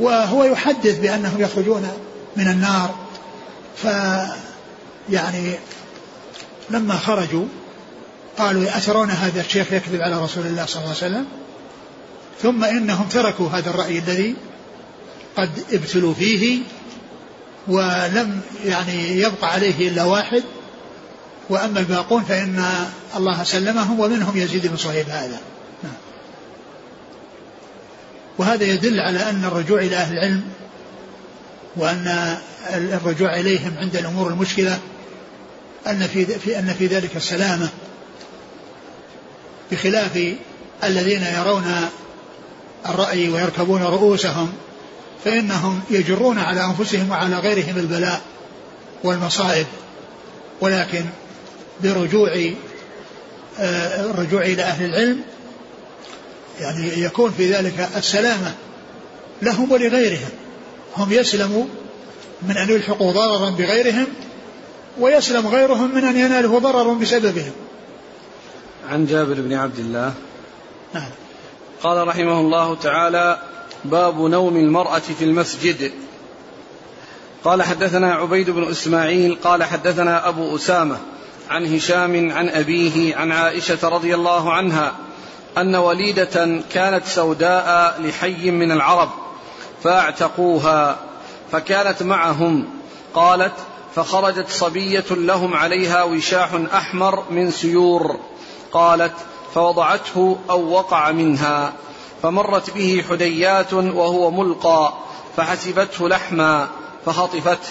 [0.00, 1.88] وهو يحدث بأنهم يخرجون
[2.36, 2.94] من النار.
[3.76, 3.86] ف
[5.10, 5.54] يعني
[6.70, 7.44] لما خرجوا
[8.38, 11.26] قالوا أترون هذا الشيخ يكذب على رسول الله صلى الله عليه وسلم؟
[12.42, 14.34] ثم إنهم تركوا هذا الرأي الذي
[15.36, 16.60] قد ابتلوا فيه
[17.68, 20.42] ولم يعني يبقى عليه إلا واحد
[21.48, 22.64] وأما الباقون فإن
[23.16, 25.40] الله سلمهم ومنهم يزيد بن صهيب هذا.
[28.38, 30.42] وهذا يدل على أن الرجوع إلى أهل العلم
[31.76, 32.36] وأن
[32.74, 34.78] الرجوع إليهم عند الأمور المشكلة
[35.86, 37.68] أن في, في أن في ذلك السلامة
[39.72, 40.34] بخلاف
[40.84, 41.74] الذين يرون
[42.88, 44.52] الرأي ويركبون رؤوسهم
[45.24, 48.20] فإنهم يجرون على أنفسهم وعلى غيرهم البلاء
[49.04, 49.66] والمصائب
[50.60, 51.04] ولكن
[51.80, 52.30] برجوع
[53.58, 55.20] آه، الرجوع إلى أهل العلم
[56.60, 58.54] يعني يكون في ذلك السلامة
[59.42, 60.30] لهم ولغيرهم.
[60.96, 61.64] هم يسلموا
[62.42, 64.06] من أن يلحقوا ضررا بغيرهم
[65.00, 67.52] ويسلم غيرهم من أن يناله ضرر بسببهم.
[68.88, 70.14] عن جابر بن عبد الله.
[70.94, 71.10] نعم.
[71.82, 73.38] قال رحمه الله تعالى
[73.84, 75.92] باب نوم المرأة في المسجد.
[77.44, 80.98] قال حدثنا عبيد بن إسماعيل قال حدثنا أبو أسامة
[81.50, 84.92] عن هشام عن أبيه عن عائشة رضي الله عنها
[85.58, 89.10] أن وليدة كانت سوداء لحي من العرب
[89.82, 90.96] فاعتقوها
[91.52, 92.64] فكانت معهم.
[93.14, 93.52] قالت
[93.94, 98.16] فخرجت صبية لهم عليها وشاح أحمر من سيور.
[98.72, 99.14] قالت
[99.54, 101.72] فوضعته أو وقع منها.
[102.22, 104.92] فمرت به حديات وهو ملقى
[105.36, 106.68] فحسبته لحما
[107.06, 107.68] فخطفته.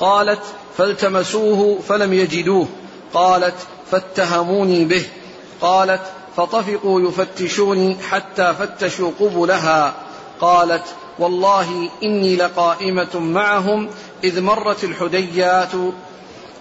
[0.00, 0.42] قالت
[0.76, 2.66] فالتمسوه فلم يجدوه.
[3.14, 3.54] قالت
[3.90, 5.04] فاتهموني به.
[5.60, 6.00] قالت
[6.36, 9.94] فطفقوا يفتشوني حتى فتشوا قبلها.
[10.40, 10.84] قالت
[11.18, 13.88] والله إني لقائمة معهم
[14.24, 15.70] إذ مرت الحديات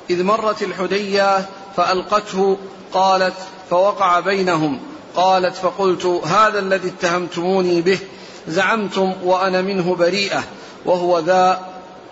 [0.09, 1.45] إذ مرت الحديات
[1.77, 2.57] فألقته.
[2.93, 3.33] قالت
[3.69, 4.79] فوقع بينهم.
[5.15, 7.99] قالت فقلت هذا الذي اتهمتموني به.
[8.47, 10.43] زعمتم وأنا منه بريئة.
[10.85, 11.59] وهو ذا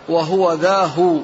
[0.10, 1.20] وهو ذا هو.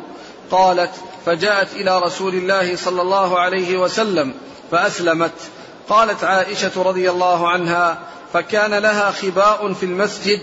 [0.51, 0.91] قالت
[1.25, 4.33] فجاءت إلى رسول الله صلى الله عليه وسلم
[4.71, 5.31] فأسلمت.
[5.89, 7.99] قالت عائشة رضي الله عنها
[8.33, 10.39] فكان لها خباء في المسجد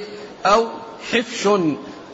[0.47, 0.67] أو
[1.13, 1.49] حفش.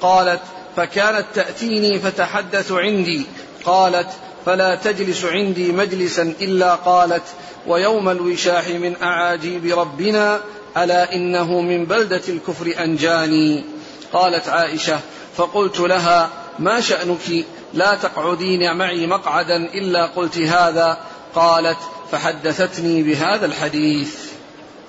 [0.01, 0.41] قالت
[0.77, 3.27] فكانت تأتيني فتحدث عندي.
[3.65, 4.09] قالت
[4.47, 7.23] فلا تجلس عندي مجلسا إلا قالت
[7.67, 10.41] ويوم الوشاح من أعاجيب ربنا
[10.77, 13.65] ألا إنه من بلدة الكفر أنجاني.
[14.13, 15.01] قالت عائشة
[15.37, 16.31] فقلت لها
[16.63, 17.45] ما شأنك؟
[17.75, 20.99] لا تقعدين معي مقعدا إلا قلت هذا.
[21.35, 21.79] قالت
[22.13, 24.17] فحدثتني بهذا الحديث.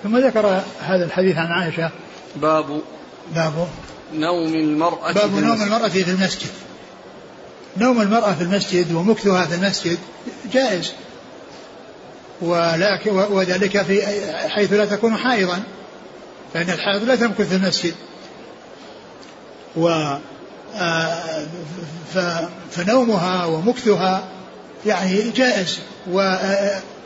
[0.04, 1.92] ثم ذكر هذا الحديث عن عائشة.
[2.36, 2.82] باب
[3.36, 3.68] باب
[4.14, 5.62] نوم المرأة باب في نوم المسجد.
[5.62, 6.50] المرأة في المسجد.
[7.78, 9.98] نوم المرأة في المسجد ومكثها في المسجد
[10.54, 10.94] جائز.
[12.42, 14.02] ولكن وذلك في
[14.50, 15.64] حيث لا تكون حائضا.
[16.54, 17.94] فإن الحائض لا تمكث في المسجد.
[19.76, 20.16] و
[22.72, 24.24] فنومها ومكثها
[24.86, 25.80] يعني جائز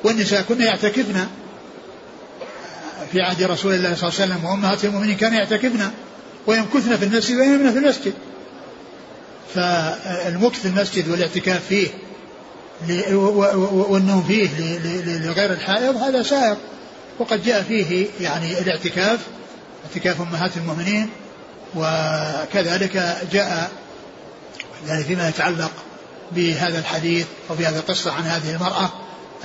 [0.03, 1.27] والنساء كن يعتكفن
[3.11, 5.91] في عهد رسول الله صلى الله عليه وسلم وأمهات المؤمنين كانوا يعتكفن
[6.47, 8.13] ويمكثن في المسجد وينامن في المسجد.
[9.55, 11.87] فالمكث في المسجد والاعتكاف فيه
[13.89, 14.49] والنوم فيه
[15.17, 16.57] لغير الحائض هذا سائر
[17.19, 19.19] وقد جاء فيه يعني الاعتكاف
[19.85, 21.09] اعتكاف أمهات المؤمنين
[21.75, 23.71] وكذلك جاء
[24.87, 25.71] يعني فيما يتعلق
[26.31, 28.89] بهذا الحديث وبهذه القصة عن هذه المرأة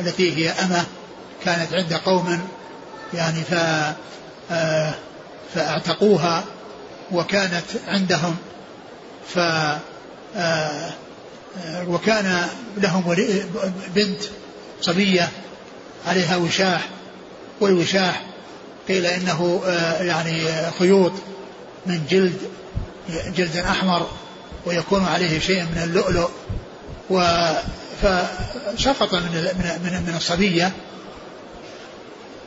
[0.00, 0.84] التي هي أمة
[1.44, 2.48] كانت عند قوم
[3.14, 3.54] يعني ف
[4.50, 4.94] آه،
[5.54, 6.44] فاعتقوها
[7.12, 8.36] وكانت عندهم
[9.34, 9.80] ف آه،
[10.36, 10.92] آه،
[11.88, 12.46] وكان
[12.76, 13.14] لهم
[13.94, 14.22] بنت
[14.80, 15.28] صبية
[16.06, 16.88] عليها وشاح
[17.60, 18.22] والوشاح
[18.88, 19.62] قيل إنه
[20.00, 20.48] يعني
[20.78, 21.12] خيوط.
[21.86, 22.38] من جلد
[23.36, 24.06] جلد أحمر
[24.66, 26.28] ويكون عليه شيء من اللؤلؤ
[27.10, 27.22] و
[28.02, 29.20] فسقط من
[29.82, 30.72] من من, الصبية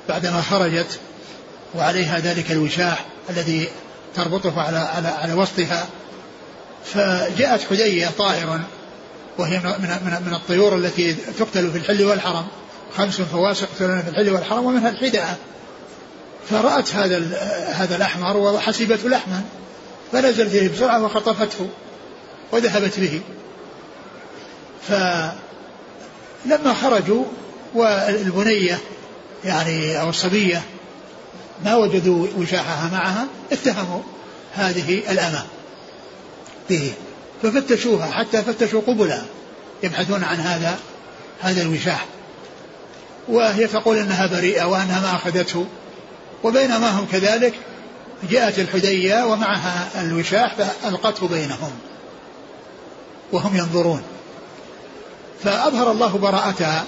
[0.09, 0.99] بعدما خرجت
[1.75, 3.67] وعليها ذلك الوشاح الذي
[4.15, 5.87] تربطه على على على وسطها.
[6.85, 8.63] فجاءت حدية طائرا
[9.37, 12.47] وهي من من من الطيور التي تقتل في الحل والحرم.
[12.97, 15.37] خمس فواسق يقتلون في الحل والحرم ومنها الحدعة
[16.49, 17.17] فرأت هذا
[17.71, 19.41] هذا الأحمر وحسبته لحما
[20.11, 21.69] فنزلت إليه بسرعة وخطفته
[22.51, 23.21] وذهبت به.
[24.87, 27.25] فلما خرجوا
[27.73, 28.79] والبنية
[29.43, 30.61] يعني أو الصبية
[31.65, 34.01] ما وجدوا وشاحها معها اتهموا
[34.53, 35.45] هذه الأمة
[36.69, 36.93] به
[37.43, 39.25] ففتشوها حتى فتشوا قبلها
[39.83, 40.79] يبحثون عن هذا
[41.41, 42.05] هذا الوشاح.
[43.27, 45.65] وهي تقول إنها بريئة وأنها ما أخذته.
[46.45, 47.53] وبينما هم كذلك
[48.29, 51.71] جاءت الحدية ومعها الوشاح فألقته بينهم
[53.31, 54.03] وهم ينظرون.
[55.43, 56.83] فأظهر الله براءتها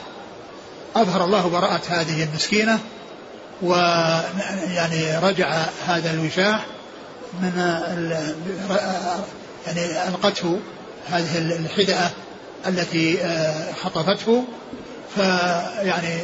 [0.96, 2.80] أظهر الله براءة هذه المسكينة
[3.62, 6.66] ويعني رجع هذا الوشاح
[7.42, 7.82] من
[9.68, 10.60] يعني ألقته
[11.10, 12.10] هذه الحدأة
[12.68, 14.44] التي آه، خطفته
[15.16, 16.20] فيعني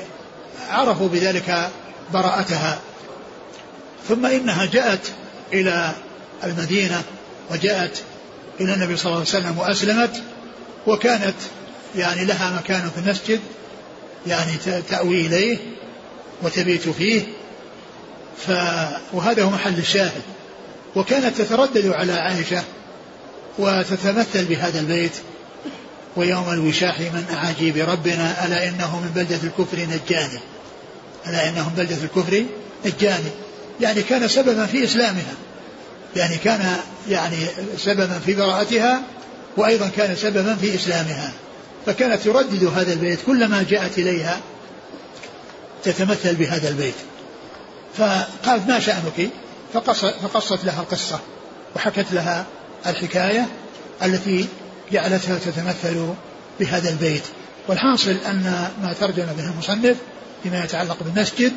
[0.70, 1.70] عرفوا بذلك
[2.14, 2.80] براءتها.
[4.10, 5.12] ثم إنها جاءت
[5.54, 5.92] إلى
[6.44, 7.02] المدينة
[7.52, 8.04] وجاءت
[8.62, 10.24] إلى النبي صلى الله عليه وسلم وأسلمت
[10.88, 11.36] وكانت
[11.96, 13.40] يعني لها مكان في المسجد
[14.28, 14.52] يعني
[14.90, 15.58] تأوي إليه
[16.44, 17.22] وتبيت فيه.
[18.48, 18.52] ف
[19.14, 20.22] وهذا هو محل الشاهد.
[20.96, 22.64] وكانت تتردد على عائشة
[23.60, 25.12] وتتمثل بهذا البيت.
[26.16, 30.40] ويوم الوشاح من أعاجيب ربنا ألا إنه من بلدة الكفر نجاني.
[31.28, 32.46] ألا إنه من بلدة الكفر
[32.86, 33.30] نجاني.
[33.82, 35.34] يعني كان سببا في إسلامها
[36.16, 36.76] يعني كان
[37.10, 37.38] يعني
[37.78, 39.02] سببا في براءتها
[39.58, 41.34] وأيضا كان سببا في إسلامها.
[41.86, 44.40] فكانت تردد هذا البيت كلما جاءت إليها
[45.84, 46.94] تتمثل بهذا البيت.
[47.98, 49.30] فقالت ما شأنك؟
[50.24, 51.20] فقصت لها القصة
[51.76, 52.46] وحكت لها
[52.86, 53.48] الحكاية
[54.04, 54.46] التي
[54.92, 56.14] جعلتها تتمثل
[56.60, 57.24] بهذا البيت.
[57.68, 59.98] والحاصل أن ما ترجم به المصنف
[60.44, 61.54] فيما يتعلق بالمسجد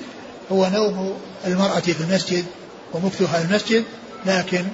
[0.53, 2.45] هو نوم المرأة في المسجد
[2.93, 3.85] ومكثها في المسجد
[4.27, 4.65] لكن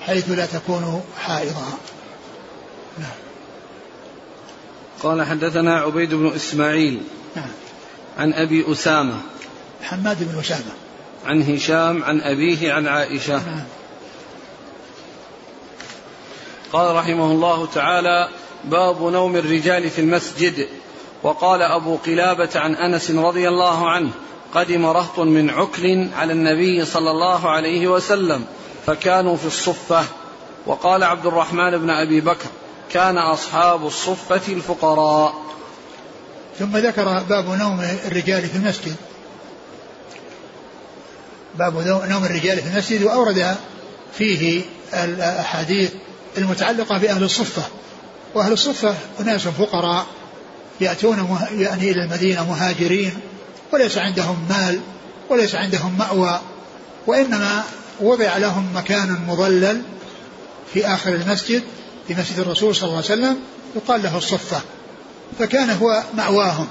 [0.00, 1.66] حيث لا تكون حائضا.
[2.98, 3.10] نعم.
[5.02, 7.02] قال حدثنا عبيد بن إسماعيل
[7.36, 7.50] نعم.
[8.18, 9.20] عن أبي أسامة
[9.82, 10.72] حماد بن أسامة.
[11.26, 13.36] عن هشام عن أبيه عن عائشة.
[13.36, 13.64] نعم.
[16.72, 18.28] قال رحمه الله تعالى
[18.64, 20.68] باب نوم الرجال في المسجد.
[21.22, 24.10] وقال أبو قلابة عن أنس رضي الله عنه
[24.54, 28.44] قدم رهط من عكل على النبي صلى الله عليه وسلم
[28.86, 30.04] فكانوا في الصفة.
[30.66, 32.46] وقال عبد الرحمن بن أبي بكر
[32.92, 35.34] كان أصحاب الصفة الفقراء.
[36.58, 38.96] ثم ذكر باب نوم الرجال في المسجد.
[41.54, 41.74] باب
[42.08, 43.56] نوم الرجال في المسجد وأورد
[44.18, 44.62] فيه
[44.94, 45.90] الأحاديث
[46.38, 47.62] المتعلقة بأهل الصفة.
[48.34, 50.06] وأهل الصفة أناس فقراء
[50.80, 53.12] يأتون يعني إلى المدينة مهاجرين
[53.72, 54.80] وليس عندهم مال
[55.30, 56.40] وليس عندهم مأوى
[57.06, 57.64] وإنما
[58.00, 59.82] وضع لهم مكان مظلل
[60.74, 61.62] في آخر المسجد
[62.08, 63.36] في مسجد الرسول صلى الله عليه وسلم
[63.76, 64.60] يقال له الصفة.
[65.38, 66.66] فكان هو مأواهم.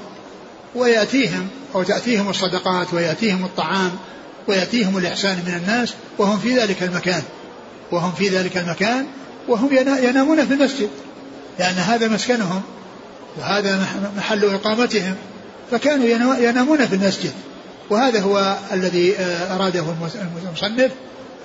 [0.76, 3.92] ويأتيهم أو تأتيهم الصدقات ويأتيهم الطعام
[4.48, 7.24] ويأتيهم الإحسان من الناس وهم في ذلك المكان.
[7.92, 9.08] وهم في ذلك المكان
[9.48, 9.70] وهم
[10.04, 10.90] ينامون في المسجد.
[11.60, 12.62] لأن هذا مسكنهم
[13.38, 13.88] وهذا
[14.18, 15.16] محل إقامتهم.
[15.72, 17.32] فكانوا ينامون في المسجد.
[17.90, 19.80] وهذا هو الذي آه، أراده
[20.50, 20.92] المصنف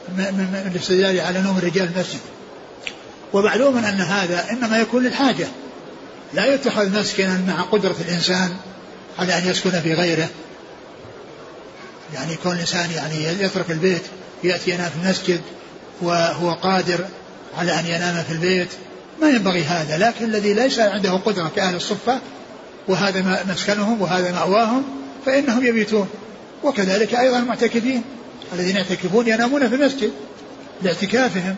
[0.08, 2.20] من الاستدلال على نوم الرجال المسجد.
[3.32, 5.46] ومعلوم أن هذا إنما يكون للحاجة.
[6.34, 8.56] لا يتخذ مسكنا مع قدرة الإنسان
[9.18, 10.28] على أن يسكن في غيره.
[12.14, 14.02] يعني يكون الإنسان يعني يترك البيت
[14.44, 15.40] يأتي ينام في المسجد
[16.02, 17.04] وهو قادر
[17.58, 18.68] على أن ينام في البيت.
[19.22, 19.98] ما ينبغي هذا.
[19.98, 22.20] لكن الذي ليس عنده قدرة كأهل الصفة
[22.88, 24.82] وهذا مسكنهم وهذا مأواهم
[25.26, 26.08] فإنهم يبيتون.
[26.64, 28.02] وكذلك أيضا المعتكفين
[28.52, 30.10] الذين يعتكفون ينامون في المسجد
[30.82, 31.56] لاعتكافهم.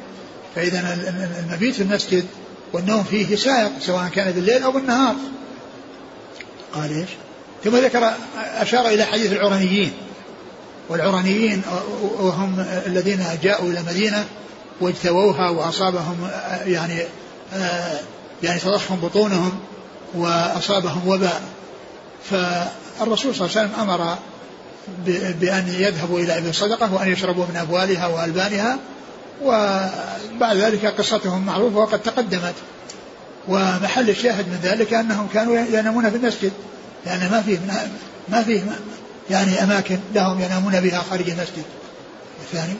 [0.54, 0.98] فإذا
[1.44, 2.24] المبيت في المسجد
[2.72, 5.16] والنوم فيه سائق سواء كان بالليل أو بالنهار.
[6.74, 7.08] قال إيش؟
[7.64, 9.92] ثم ذكر أشار إلى حديث العرنيين
[10.88, 11.62] والعرنيين
[12.02, 14.24] وهم الذين جاءوا إلى المدينة
[14.80, 16.30] واجتووها وأصابهم
[16.66, 17.02] يعني
[18.42, 19.52] يعني تضخم بطونهم.
[20.14, 21.42] وأصابهم وباء.
[22.30, 24.18] فالرسول صلى الله عليه وسلم أمر
[25.40, 28.78] بأن يذهبوا إلى إبل الصدقة وأن يشربوا من أبوالها وألبانها
[29.42, 32.54] وبعد ذلك قصتهم معروفة وقد تقدمت.
[33.48, 36.52] ومحل الشاهد من ذلك أنهم كانوا ينامون في المسجد.
[37.06, 37.58] لأن ما فيه
[38.28, 38.62] ما فيه
[39.30, 41.64] يعني أماكن لهم ينامون بها خارج المسجد.
[42.40, 42.74] الثاني.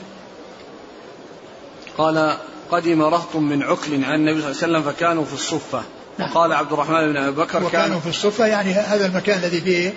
[1.97, 2.37] قال
[2.71, 5.83] قدم رهط من عكل عن النبي صلى الله عليه وسلم فكانوا في الصفة.
[6.19, 9.93] وقال عبد الرحمن بن أبي بكر وكانوا في الصفة يعني هذا المكان الذي فيه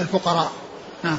[0.00, 0.52] الفقراء.
[1.02, 1.18] نعم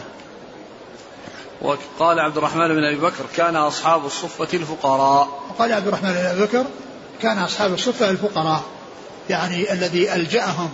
[1.61, 5.28] وقال عبد الرحمن بن أبي بكر كان أصحاب الصفة الفقراء.
[5.49, 6.66] وقال عبد الرحمن بن أبي بكر
[7.22, 8.64] كان أصحاب الصفة الفقراء
[9.30, 10.70] يعني الذي ألجأهم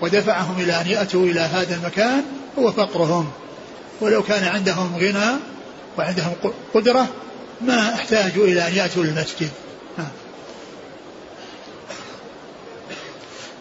[0.00, 2.24] ودفعهم إلى أن يأتوا إلى هذا المكان
[2.58, 3.30] هو فقرهم.
[4.00, 5.36] ولو كان عندهم غنى
[5.98, 6.32] وعندهم
[6.74, 7.06] قدرة
[7.60, 9.50] ما احتاجوا إلى أن يأتوا للمسجد.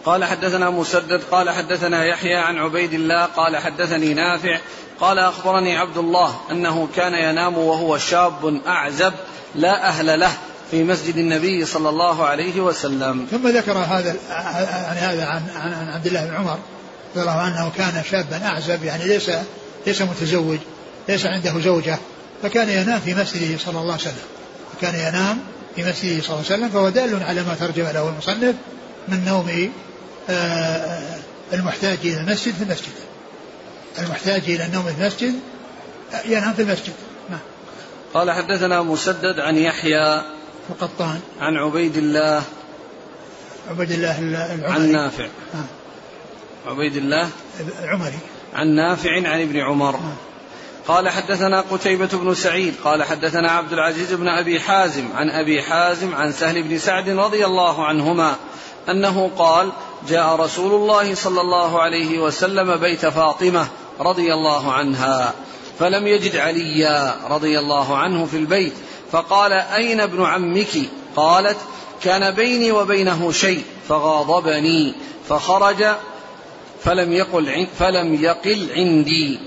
[0.05, 4.59] قال حدثنا مسدد قال حدثنا يحيى عن عبيد الله قال حدثني نافع
[4.99, 9.13] قال أخبرني عبد الله أنه كان ينام وهو شاب أعزب
[9.55, 10.31] لا أهل له
[10.71, 13.27] في مسجد النبي صلى الله عليه وسلم.
[13.31, 16.57] ثم ذكر هذا يعني هذا عن عن عبد الله بن عمر
[17.11, 19.31] رضي الله عنه كان شابا أعزب يعني ليس
[19.87, 20.57] ليس متزوج
[21.09, 21.97] ليس عنده زوجة
[22.43, 24.23] فكان ينام في مسجده صلى الله عليه وسلم.
[24.81, 25.39] كان ينام
[25.75, 28.55] في مسجده صلى الله عليه وسلم فهو دال على ما ترجم له المصنف
[29.07, 29.71] من نوم
[31.53, 32.91] المحتاج إلى المسجد في المسجد.
[33.99, 35.33] المحتاج إلى النوم في المسجد
[36.25, 36.93] ينام في المسجد.
[37.29, 37.39] نعم.
[38.13, 40.21] قال حدثنا مسدد عن يحيى
[40.69, 42.43] القطان عن عبيد الله
[43.69, 44.73] عبيد الله العمري.
[44.73, 45.25] عن نافع.
[45.25, 46.69] آه.
[46.69, 47.29] عبيد الله
[47.83, 48.19] العمري.
[48.53, 49.95] عن نافع عن ابن عمر.
[49.95, 50.13] آه.
[50.87, 56.15] قال حدثنا قتيبة بن سعيد قال حدثنا عبد العزيز بن أبي حازم عن أبي حازم
[56.15, 58.35] عن سهل بن سعد رضي الله عنهما
[58.89, 59.71] أنه قال
[60.09, 63.67] جاء رسول الله صلى الله عليه وسلم بيت فاطمة
[63.99, 65.33] رضي الله عنها
[65.79, 68.73] فلم يجد عليا رضي الله عنه في البيت
[69.11, 70.77] فقال أين ابن عمك؟
[71.15, 71.57] قالت
[72.03, 74.93] كان بيني وبينه شيء فغاضبني
[75.29, 75.85] فخرج
[76.83, 79.39] فلم يقل فلم يقل عندي.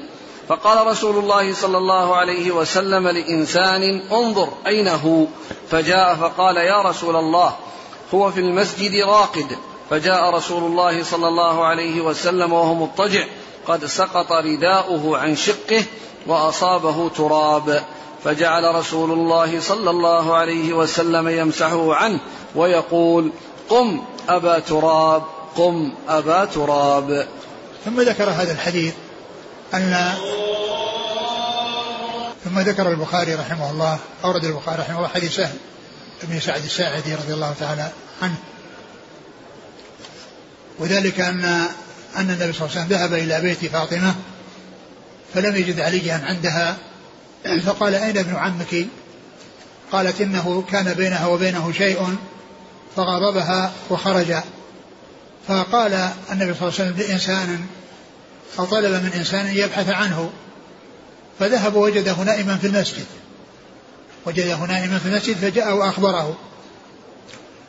[0.49, 3.83] فقال رسول الله صلى الله عليه وسلم لإنسان
[4.13, 5.25] انظر أين هو
[5.71, 7.57] فجاء فقال يا رسول الله
[8.15, 9.57] هو في المسجد راقد.
[9.91, 13.25] فجاء رسول الله صلى الله عليه وسلم وهو مضطجع.
[13.67, 15.85] قد سقط رداؤه عن شقه
[16.27, 17.85] وأصابه تراب.
[18.25, 22.21] فجعل رسول الله صلى الله عليه وسلم يمسحه عنه
[22.55, 23.33] ويقول
[23.69, 25.23] قم أبا تراب
[25.57, 27.27] قم أبا تراب.
[27.85, 28.95] ثم ذكر هذا الحديث
[29.75, 30.15] أن
[32.45, 35.57] ثم ذكر البخاري رحمه الله أورد البخاري رحمه الله حديث سهل
[36.23, 37.91] بن سعد الساعدي رضي الله تعالى
[38.23, 38.35] عنه.
[40.79, 41.45] وذلك أن
[42.17, 44.15] أن النبي صلى الله عليه وسلم ذهب إلى بيت فاطمة
[45.35, 46.77] فلم يجد عليا عندها.
[47.67, 48.87] فقال أين ابن عمك؟
[49.93, 52.17] قالت إنه كان بينها وبينه شيء
[52.97, 54.35] فغضبها وخرج.
[55.49, 55.93] فقال
[56.33, 57.67] النبي صلى الله عليه وسلم لإنسان
[58.59, 60.31] أو طلب من إنسان يبحث عنه.
[61.39, 63.07] فذهب وجده نائما في المسجد.
[64.27, 66.37] وجده نائما في المسجد فجاء وأخبره.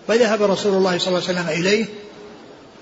[0.08, 1.86] فذهب رسول الله صلى الله عليه وسلم إليه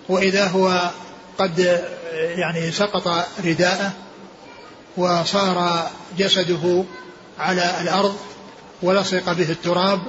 [0.09, 0.91] وإذا هو
[1.37, 1.83] قد
[2.13, 3.91] يعني سقط رداءه
[4.97, 6.83] وصار جسده
[7.39, 8.17] على الأرض
[8.81, 10.01] ولصق به التراب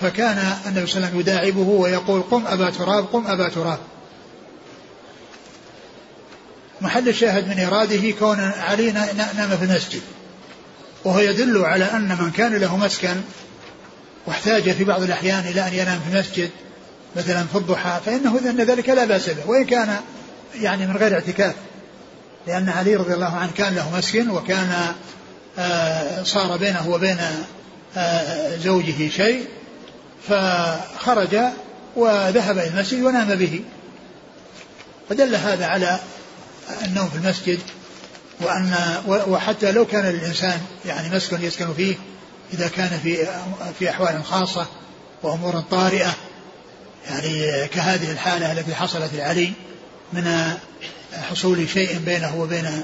[0.00, 3.78] فكان النبي صلى الله عليه وسلم يداعبه ويقول قم أبا تراب قم أبا تراب.
[6.80, 8.92] محل الشاهد من إراده كون علي
[9.36, 10.02] نام في المسجد
[11.04, 13.16] وهو يدل على أن من كان له مسكن
[14.26, 16.50] واحتاج في بعض الأحيان إلى أن ينام في المسجد
[17.16, 19.46] مثلا في الضحى فإنه أن ذلك لا بأس به.
[19.46, 19.96] وإن كان
[20.54, 21.54] يعني من غير اعتكاف
[22.46, 24.94] لأن علي رضي الله عنه كان له مسكن وكان
[25.58, 27.18] آه، صار بينه وبين
[27.96, 29.46] آه، زوجه شيء
[30.28, 31.36] فخرج
[31.96, 33.60] وذهب إلى المسجد ونام به.
[35.08, 35.98] فدل هذا على
[36.84, 37.58] النوم في المسجد
[38.40, 38.74] وأن
[39.06, 41.96] وحتى لو كان للإنسان يعني مسكن يسكن فيه
[42.52, 43.26] إذا كان في
[43.78, 44.66] في أحوال خاصة
[45.22, 46.14] وأمور طارئة
[47.10, 49.52] يعني كهذه الحالة التي حصلت لعلي
[50.12, 50.52] من
[51.12, 52.82] حصول شيء بينه وبين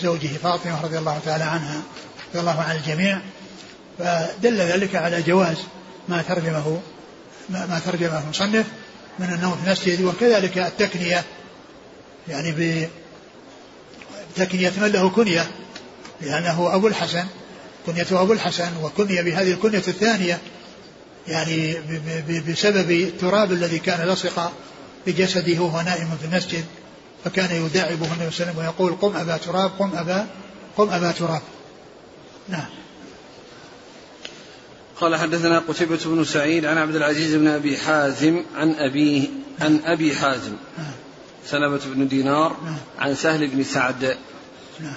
[0.00, 1.80] زوجه فاطمة رضي الله تعالى عنها
[2.30, 3.20] رضي الله عن الجميع.
[3.98, 5.56] فدل ذلك على جواز
[6.08, 6.80] ما ترجمه
[7.48, 8.66] ما ترجمه المصنف
[9.18, 11.24] من النوم في المسجد وكذلك التكنية
[12.28, 12.84] يعني
[14.36, 15.50] بتكنية من له كنية
[16.20, 17.24] لأنه أبو الحسن
[17.86, 20.38] كنيته أبو الحسن وكني بهذه الكنية الثانية
[21.28, 21.74] يعني
[22.48, 24.52] بسبب التراب الذي كان لصق
[25.06, 26.64] بجسده وهو نائم في المسجد
[27.24, 30.26] فكان يداعبه النبي صلى الله عليه وسلم ويقول قم أبا تراب قم أبا
[30.76, 31.42] قم أبا تراب
[32.48, 32.66] نعم
[35.00, 39.28] قال حدثنا قتيبة بن سعيد عن عبد العزيز بن أبي حازم عن أبيه
[39.60, 40.92] عن أبي حازم نعم.
[41.46, 42.76] سلمة بن دينار نعم.
[42.98, 44.16] عن سهل بن سعد
[44.80, 44.96] نعم.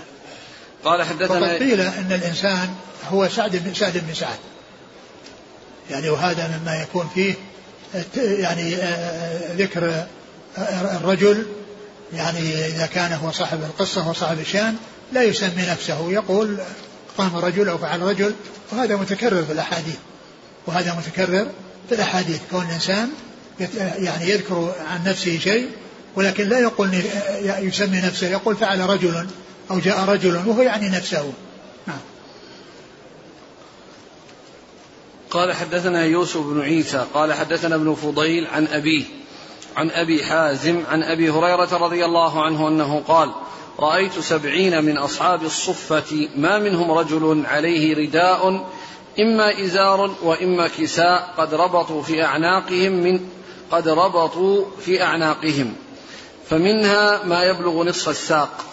[0.83, 2.75] قال حدثنا وقد قيل أن الإنسان
[3.09, 4.37] هو سعد بن سعد بن سعد
[5.91, 7.33] يعني وهذا مما يكون فيه
[8.15, 10.05] يعني آه، آه، ذكر
[10.97, 11.45] الرجل
[12.13, 14.75] يعني إذا كان هو صاحب القصة وصاحب الشأن
[15.13, 16.57] لا يسمي نفسه يقول
[17.17, 18.33] قام رجل أو فعل رجل
[18.71, 19.95] وهذا متكرر في الأحاديث
[20.67, 21.47] وهذا متكرر
[21.89, 22.39] في الأحاديث.
[22.51, 23.09] كون الإنسان
[23.79, 25.69] يعني يذكر عن نفسه شيء
[26.15, 27.03] ولكن لا يقول
[27.41, 29.27] يسمي نفسه يقول فعل رجل
[29.71, 31.33] أو جاء رجل وهو يعني نفسه.
[35.33, 39.03] قال حدثنا يوسف بن عيسى قال حدثنا ابن فضيل عن أبيه
[39.75, 43.31] عن أبي حازم عن أبي هريرة رضي الله عنه أنه قال
[43.79, 48.65] رأيت سبعين من أصحاب الصفة ما منهم رجل عليه رداء
[49.19, 53.19] إما إزار وإما كساء قد ربطوا في أعناقهم من
[53.71, 55.73] قد ربطوا في أعناقهم
[56.49, 58.65] فمنها ما يبلغ نصف الساق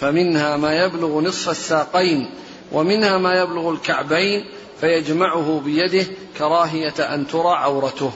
[0.00, 2.30] فمنها ما يبلغ نصف الساقين
[2.72, 4.44] ومنها ما يبلغ الكعبين
[4.80, 6.06] فيجمعه بيده
[6.38, 8.12] كراهية أن ترى عورته.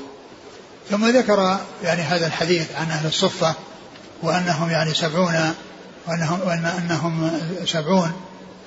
[0.90, 3.54] ثم ذكر يعني هذا الحديث عن أهل الصفة
[4.22, 5.54] وأنهم يعني سبعون
[6.08, 7.30] وأنهم, وأنهم
[7.64, 8.12] سبعون.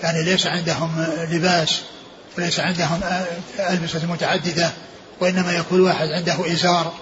[0.03, 1.81] يعني ليس عندهم لباس
[2.37, 2.99] وليس عندهم
[3.59, 4.71] ألبسة متعددة
[5.19, 6.93] وإنما يكون واحد عنده إزار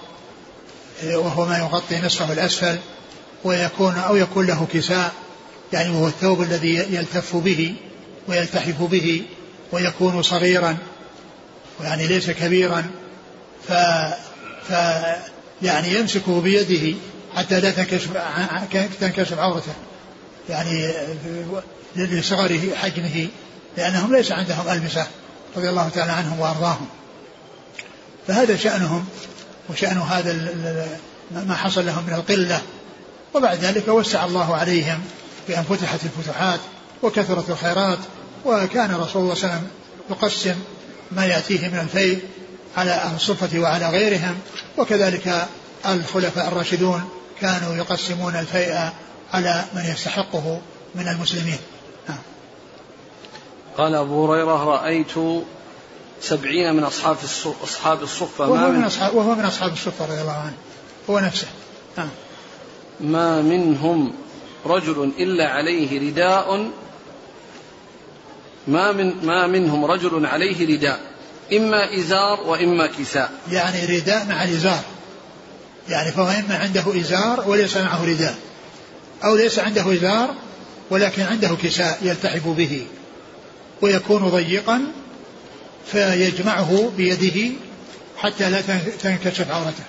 [1.04, 2.78] وهو ما يغطي نصفه الأسفل
[3.44, 5.12] ويكون أو يكون له كساء
[5.72, 7.74] يعني وهو الثوب الذي يلتف به
[8.28, 9.22] ويلتحف به.
[9.72, 10.76] ويكون صغيرا
[11.80, 12.84] يعني ليس كبيرا
[13.68, 13.72] ف
[14.68, 14.72] ف
[15.62, 16.98] يعني يمسكه بيده
[17.34, 18.10] حتى لا تنكشف
[19.00, 19.72] تنكشف عورته
[20.48, 20.92] يعني
[21.96, 23.28] لصغر حجمه
[23.76, 25.06] لأنهم ليس عندهم ألبسة
[25.56, 26.86] رضي الله تعالى عنهم وأرضاهم.
[28.28, 29.06] فهذا شأنهم
[29.70, 30.32] وشأن هذا
[31.30, 32.60] ما حصل لهم من القلة.
[33.34, 35.00] وبعد ذلك وسع الله عليهم
[35.48, 36.60] بأن فتحت الفتوحات
[37.02, 37.98] وكثرة الخيرات
[38.44, 39.68] وكان رسول الله صلى الله عليه وسلم
[40.10, 40.56] يقسم
[41.12, 42.20] ما يأتيه من الفيء
[42.76, 44.38] على أهل الصفة وعلى غيرهم
[44.78, 45.46] وكذلك
[45.86, 47.04] الخلفاء الراشدون
[47.40, 48.90] كانوا يقسمون الفيء
[49.32, 50.60] على من يستحقه
[50.94, 51.58] من المسلمين
[52.08, 52.18] نعم.
[53.78, 55.44] قال أبو هريرة رأيت
[56.20, 57.16] سبعين من أصحاب
[57.64, 60.56] أصحاب الصفة وهو من أصحاب وهو من أصحاب الصفة رضي الله عنه
[61.10, 61.46] هو نفسه
[61.96, 62.08] نعم.
[63.00, 64.12] ما منهم
[64.66, 66.70] رجل إلا عليه رداء
[68.70, 71.00] ما من ما منهم رجل عليه رداء
[71.52, 73.30] إما إزار وإما كساء.
[73.52, 74.80] يعني رداء مع الإزار.
[75.88, 78.34] يعني فهو إما عنده إزار وليس معه رداء
[79.24, 80.34] أو ليس عنده إزار
[80.90, 82.86] ولكن عنده كساء يلتحف به
[83.82, 84.82] ويكون ضيقا
[85.92, 87.52] فيجمعه بيده
[88.16, 88.60] حتى لا
[89.02, 89.84] تنكشف عورته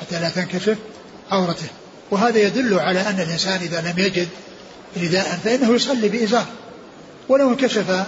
[0.00, 0.76] حتى لا تنكشف
[1.30, 1.66] عورته.
[2.10, 4.28] وهذا يدل على أن الإنسان إذا لم يجد
[4.96, 6.46] رداء فإنه يصلي بإزار.
[7.28, 8.06] ولو انكشف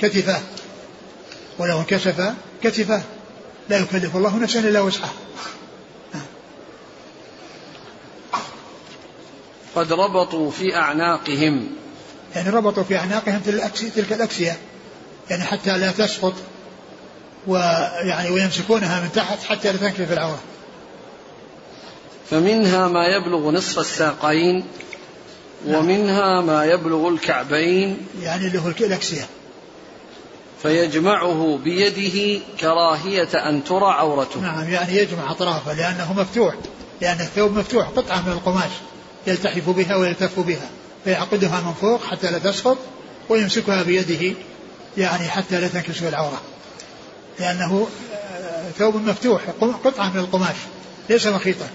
[0.00, 0.40] كتفاه.
[1.58, 3.02] ولو انكشف كتفاه.
[3.68, 5.12] لا يكلف الله نفسا إلا وسعها.
[9.76, 11.68] قد ربطوا في أعناقهم.
[12.34, 13.40] يعني ربطوا في أعناقهم
[13.96, 14.58] تلك الأكسية.
[15.30, 16.34] يعني حتى لا تسقط
[17.46, 20.40] ويعني ويمسكونها من تحت حتى لا تنكشف العورة.
[22.30, 24.64] فمنها ما يبلغ نصف الساقين.
[25.66, 27.98] ومنها ما يبلغ الكعبين.
[28.22, 29.26] يعني هو الأكسية.
[30.62, 34.40] فيجمعه بيده كراهية أن ترى عورته.
[34.40, 36.54] نعم يعني يجمع أطرافه لأنه مفتوح.
[37.00, 38.70] لأن الثوب مفتوح قطعة من القماش.
[39.26, 40.68] يلتحف بها ويلتف بها.
[41.04, 42.78] فيعقدها من فوق حتى لا تسقط
[43.28, 44.36] ويمسكها بيده
[44.98, 46.40] يعني حتى لا تنكشف العورة.
[47.40, 49.42] لأنه آه، ثوب مفتوح
[49.84, 50.56] قطعة من القماش.
[51.10, 51.68] ليس مخيطا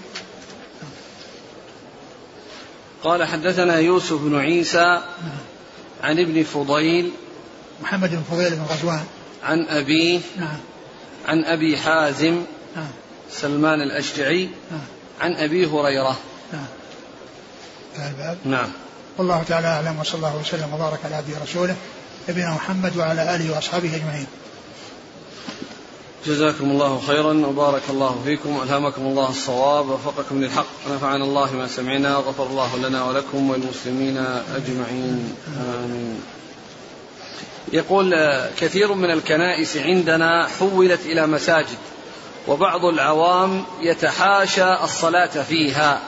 [3.04, 5.02] قال حدثنا يوسف بن عيسى
[6.02, 7.12] عن ابن فضيل
[7.82, 9.04] محمد بن فضيل بن غزوان.
[9.44, 10.58] عن أبيه نعم.
[11.28, 12.42] عن أبي حازم
[12.76, 12.88] نعم.
[13.30, 14.80] سلمان الأشجعي نعم.
[15.20, 16.16] عن أبي هريرة.
[16.52, 16.66] نعم.
[18.08, 18.38] الباب.
[18.44, 18.68] نعم.
[19.18, 21.76] والله تعالى أعلم وصلى الله وسلم وبارك على عبده ورسوله
[22.28, 24.26] نبينا محمد وعلى آله وأصحابه أجمعين.
[26.26, 30.66] جزاكم الله خيرا وبارك الله فيكم ألهمكم الله الصواب ووفقكم للحق.
[30.90, 34.16] ونفعنا الله ما سمعنا غفر الله لنا ولكم وللمسلمين
[34.56, 35.34] أجمعين.
[35.84, 36.20] آمين.
[37.72, 38.14] يقول
[38.60, 41.78] كثير من الكنائس عندنا حولت إلى مساجد
[42.48, 46.00] وبعض العوام يتحاشى الصلاة فيها.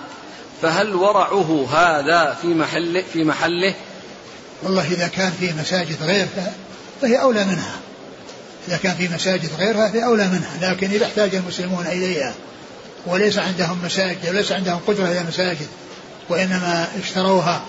[0.63, 3.75] فهل ورعه هذا في محله في محله؟
[4.63, 6.55] والله إذا كان في مساجد غيرها
[7.03, 7.84] فهي أولى منها.
[8.69, 12.35] إذا كان في مساجد غيرها فهي أولى منها لكن إذا احتاج المسلمون إليها
[13.07, 15.67] وليس عندهم مساجد وليس عندهم قدرة على مساجد
[16.29, 17.63] وإنما اشتروها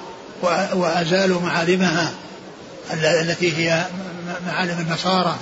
[0.73, 2.13] وأزالوا معالمها
[2.93, 3.85] التي هي
[4.47, 5.35] معالم النصارى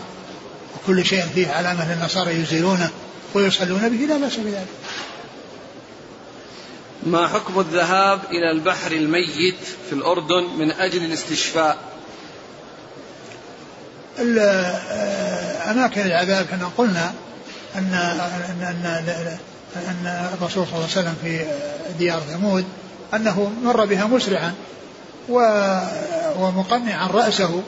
[0.75, 2.89] وكل شيء فيه علامة للنصارى يزيلونه
[3.33, 4.67] ويصلون به لا بأس بذلك.
[7.03, 9.55] ما حكم الذهاب إلى البحر الميت
[9.89, 11.92] في الأردن من أجل الاستشفاء؟
[15.71, 17.13] أماكن العذاب إحنا قلنا
[17.75, 19.17] أن أن أن
[19.75, 21.45] أن الرسول صلى الله عليه وسلم في
[21.99, 22.65] ديار ثمود
[23.13, 24.53] أنه مر بها مسرعا
[26.39, 27.61] ومقنعا رأسه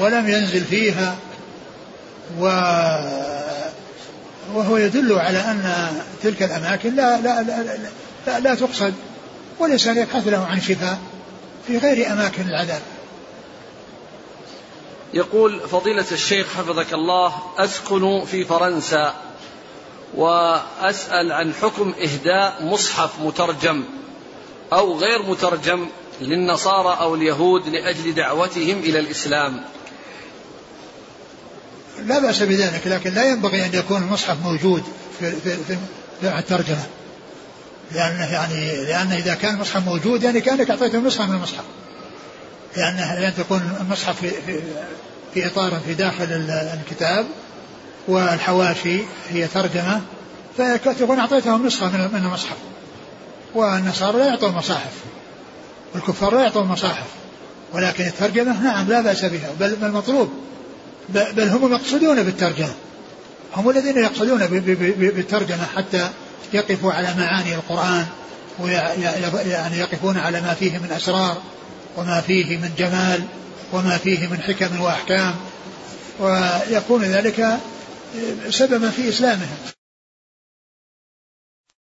[0.00, 1.16] ولم ينزل فيها
[2.38, 2.44] و
[4.54, 5.86] وهو يدل على أن
[6.22, 7.78] تلك الأماكن لا لا لا,
[8.26, 8.94] لا, لا تقصد
[9.58, 10.98] والإنسان يبحث له عن شفاء
[11.66, 12.80] في غير أماكن العذاب.
[15.14, 19.14] يقول فضيلة الشيخ حفظك الله أسكن في فرنسا
[20.14, 23.84] وأسأل عن حكم إهداء مصحف مترجم
[24.72, 25.86] أو غير مترجم
[26.20, 29.64] للنصارى أو اليهود لأجل دعوتهم إلى الإسلام.
[32.06, 34.82] لا بأس بذلك لكن لا ينبغي أن يكون المصحف موجود
[35.20, 35.76] في, في, في,
[36.20, 36.86] في الترجمة.
[37.92, 41.64] لأنه يعني لأن إذا كان المصحف موجود يعني كأنك أعطيته نسخة من المصحف.
[42.76, 44.60] لأنه لأن تكون المصحف في, في,
[45.34, 47.26] في إطار في داخل الكتاب
[48.08, 49.00] والحواشي
[49.30, 50.00] هي ترجمة
[50.58, 52.56] فتكون أعطيتهم نسخة من المصحف.
[53.54, 54.92] والنصارى لا يعطون مصاحف
[55.94, 57.06] والكفار لا يعطون مصاحف
[57.72, 60.30] ولكن الترجمة نعم لا بأس بها بل المطلوب
[61.08, 62.74] بل هم مقصودون بالترجمة.
[63.56, 64.46] هم الذين يقصدون
[64.86, 66.08] بالترجمة حتى
[66.52, 68.06] يقفوا على معاني القرآن
[68.58, 71.36] ويعني يقفون على ما فيه من أسرار.
[71.96, 73.22] وما فيه من جمال
[73.72, 75.34] وما فيه من حكم وأحكام
[76.20, 77.58] ويكون ذلك
[78.50, 79.56] سببا في إسلامهم.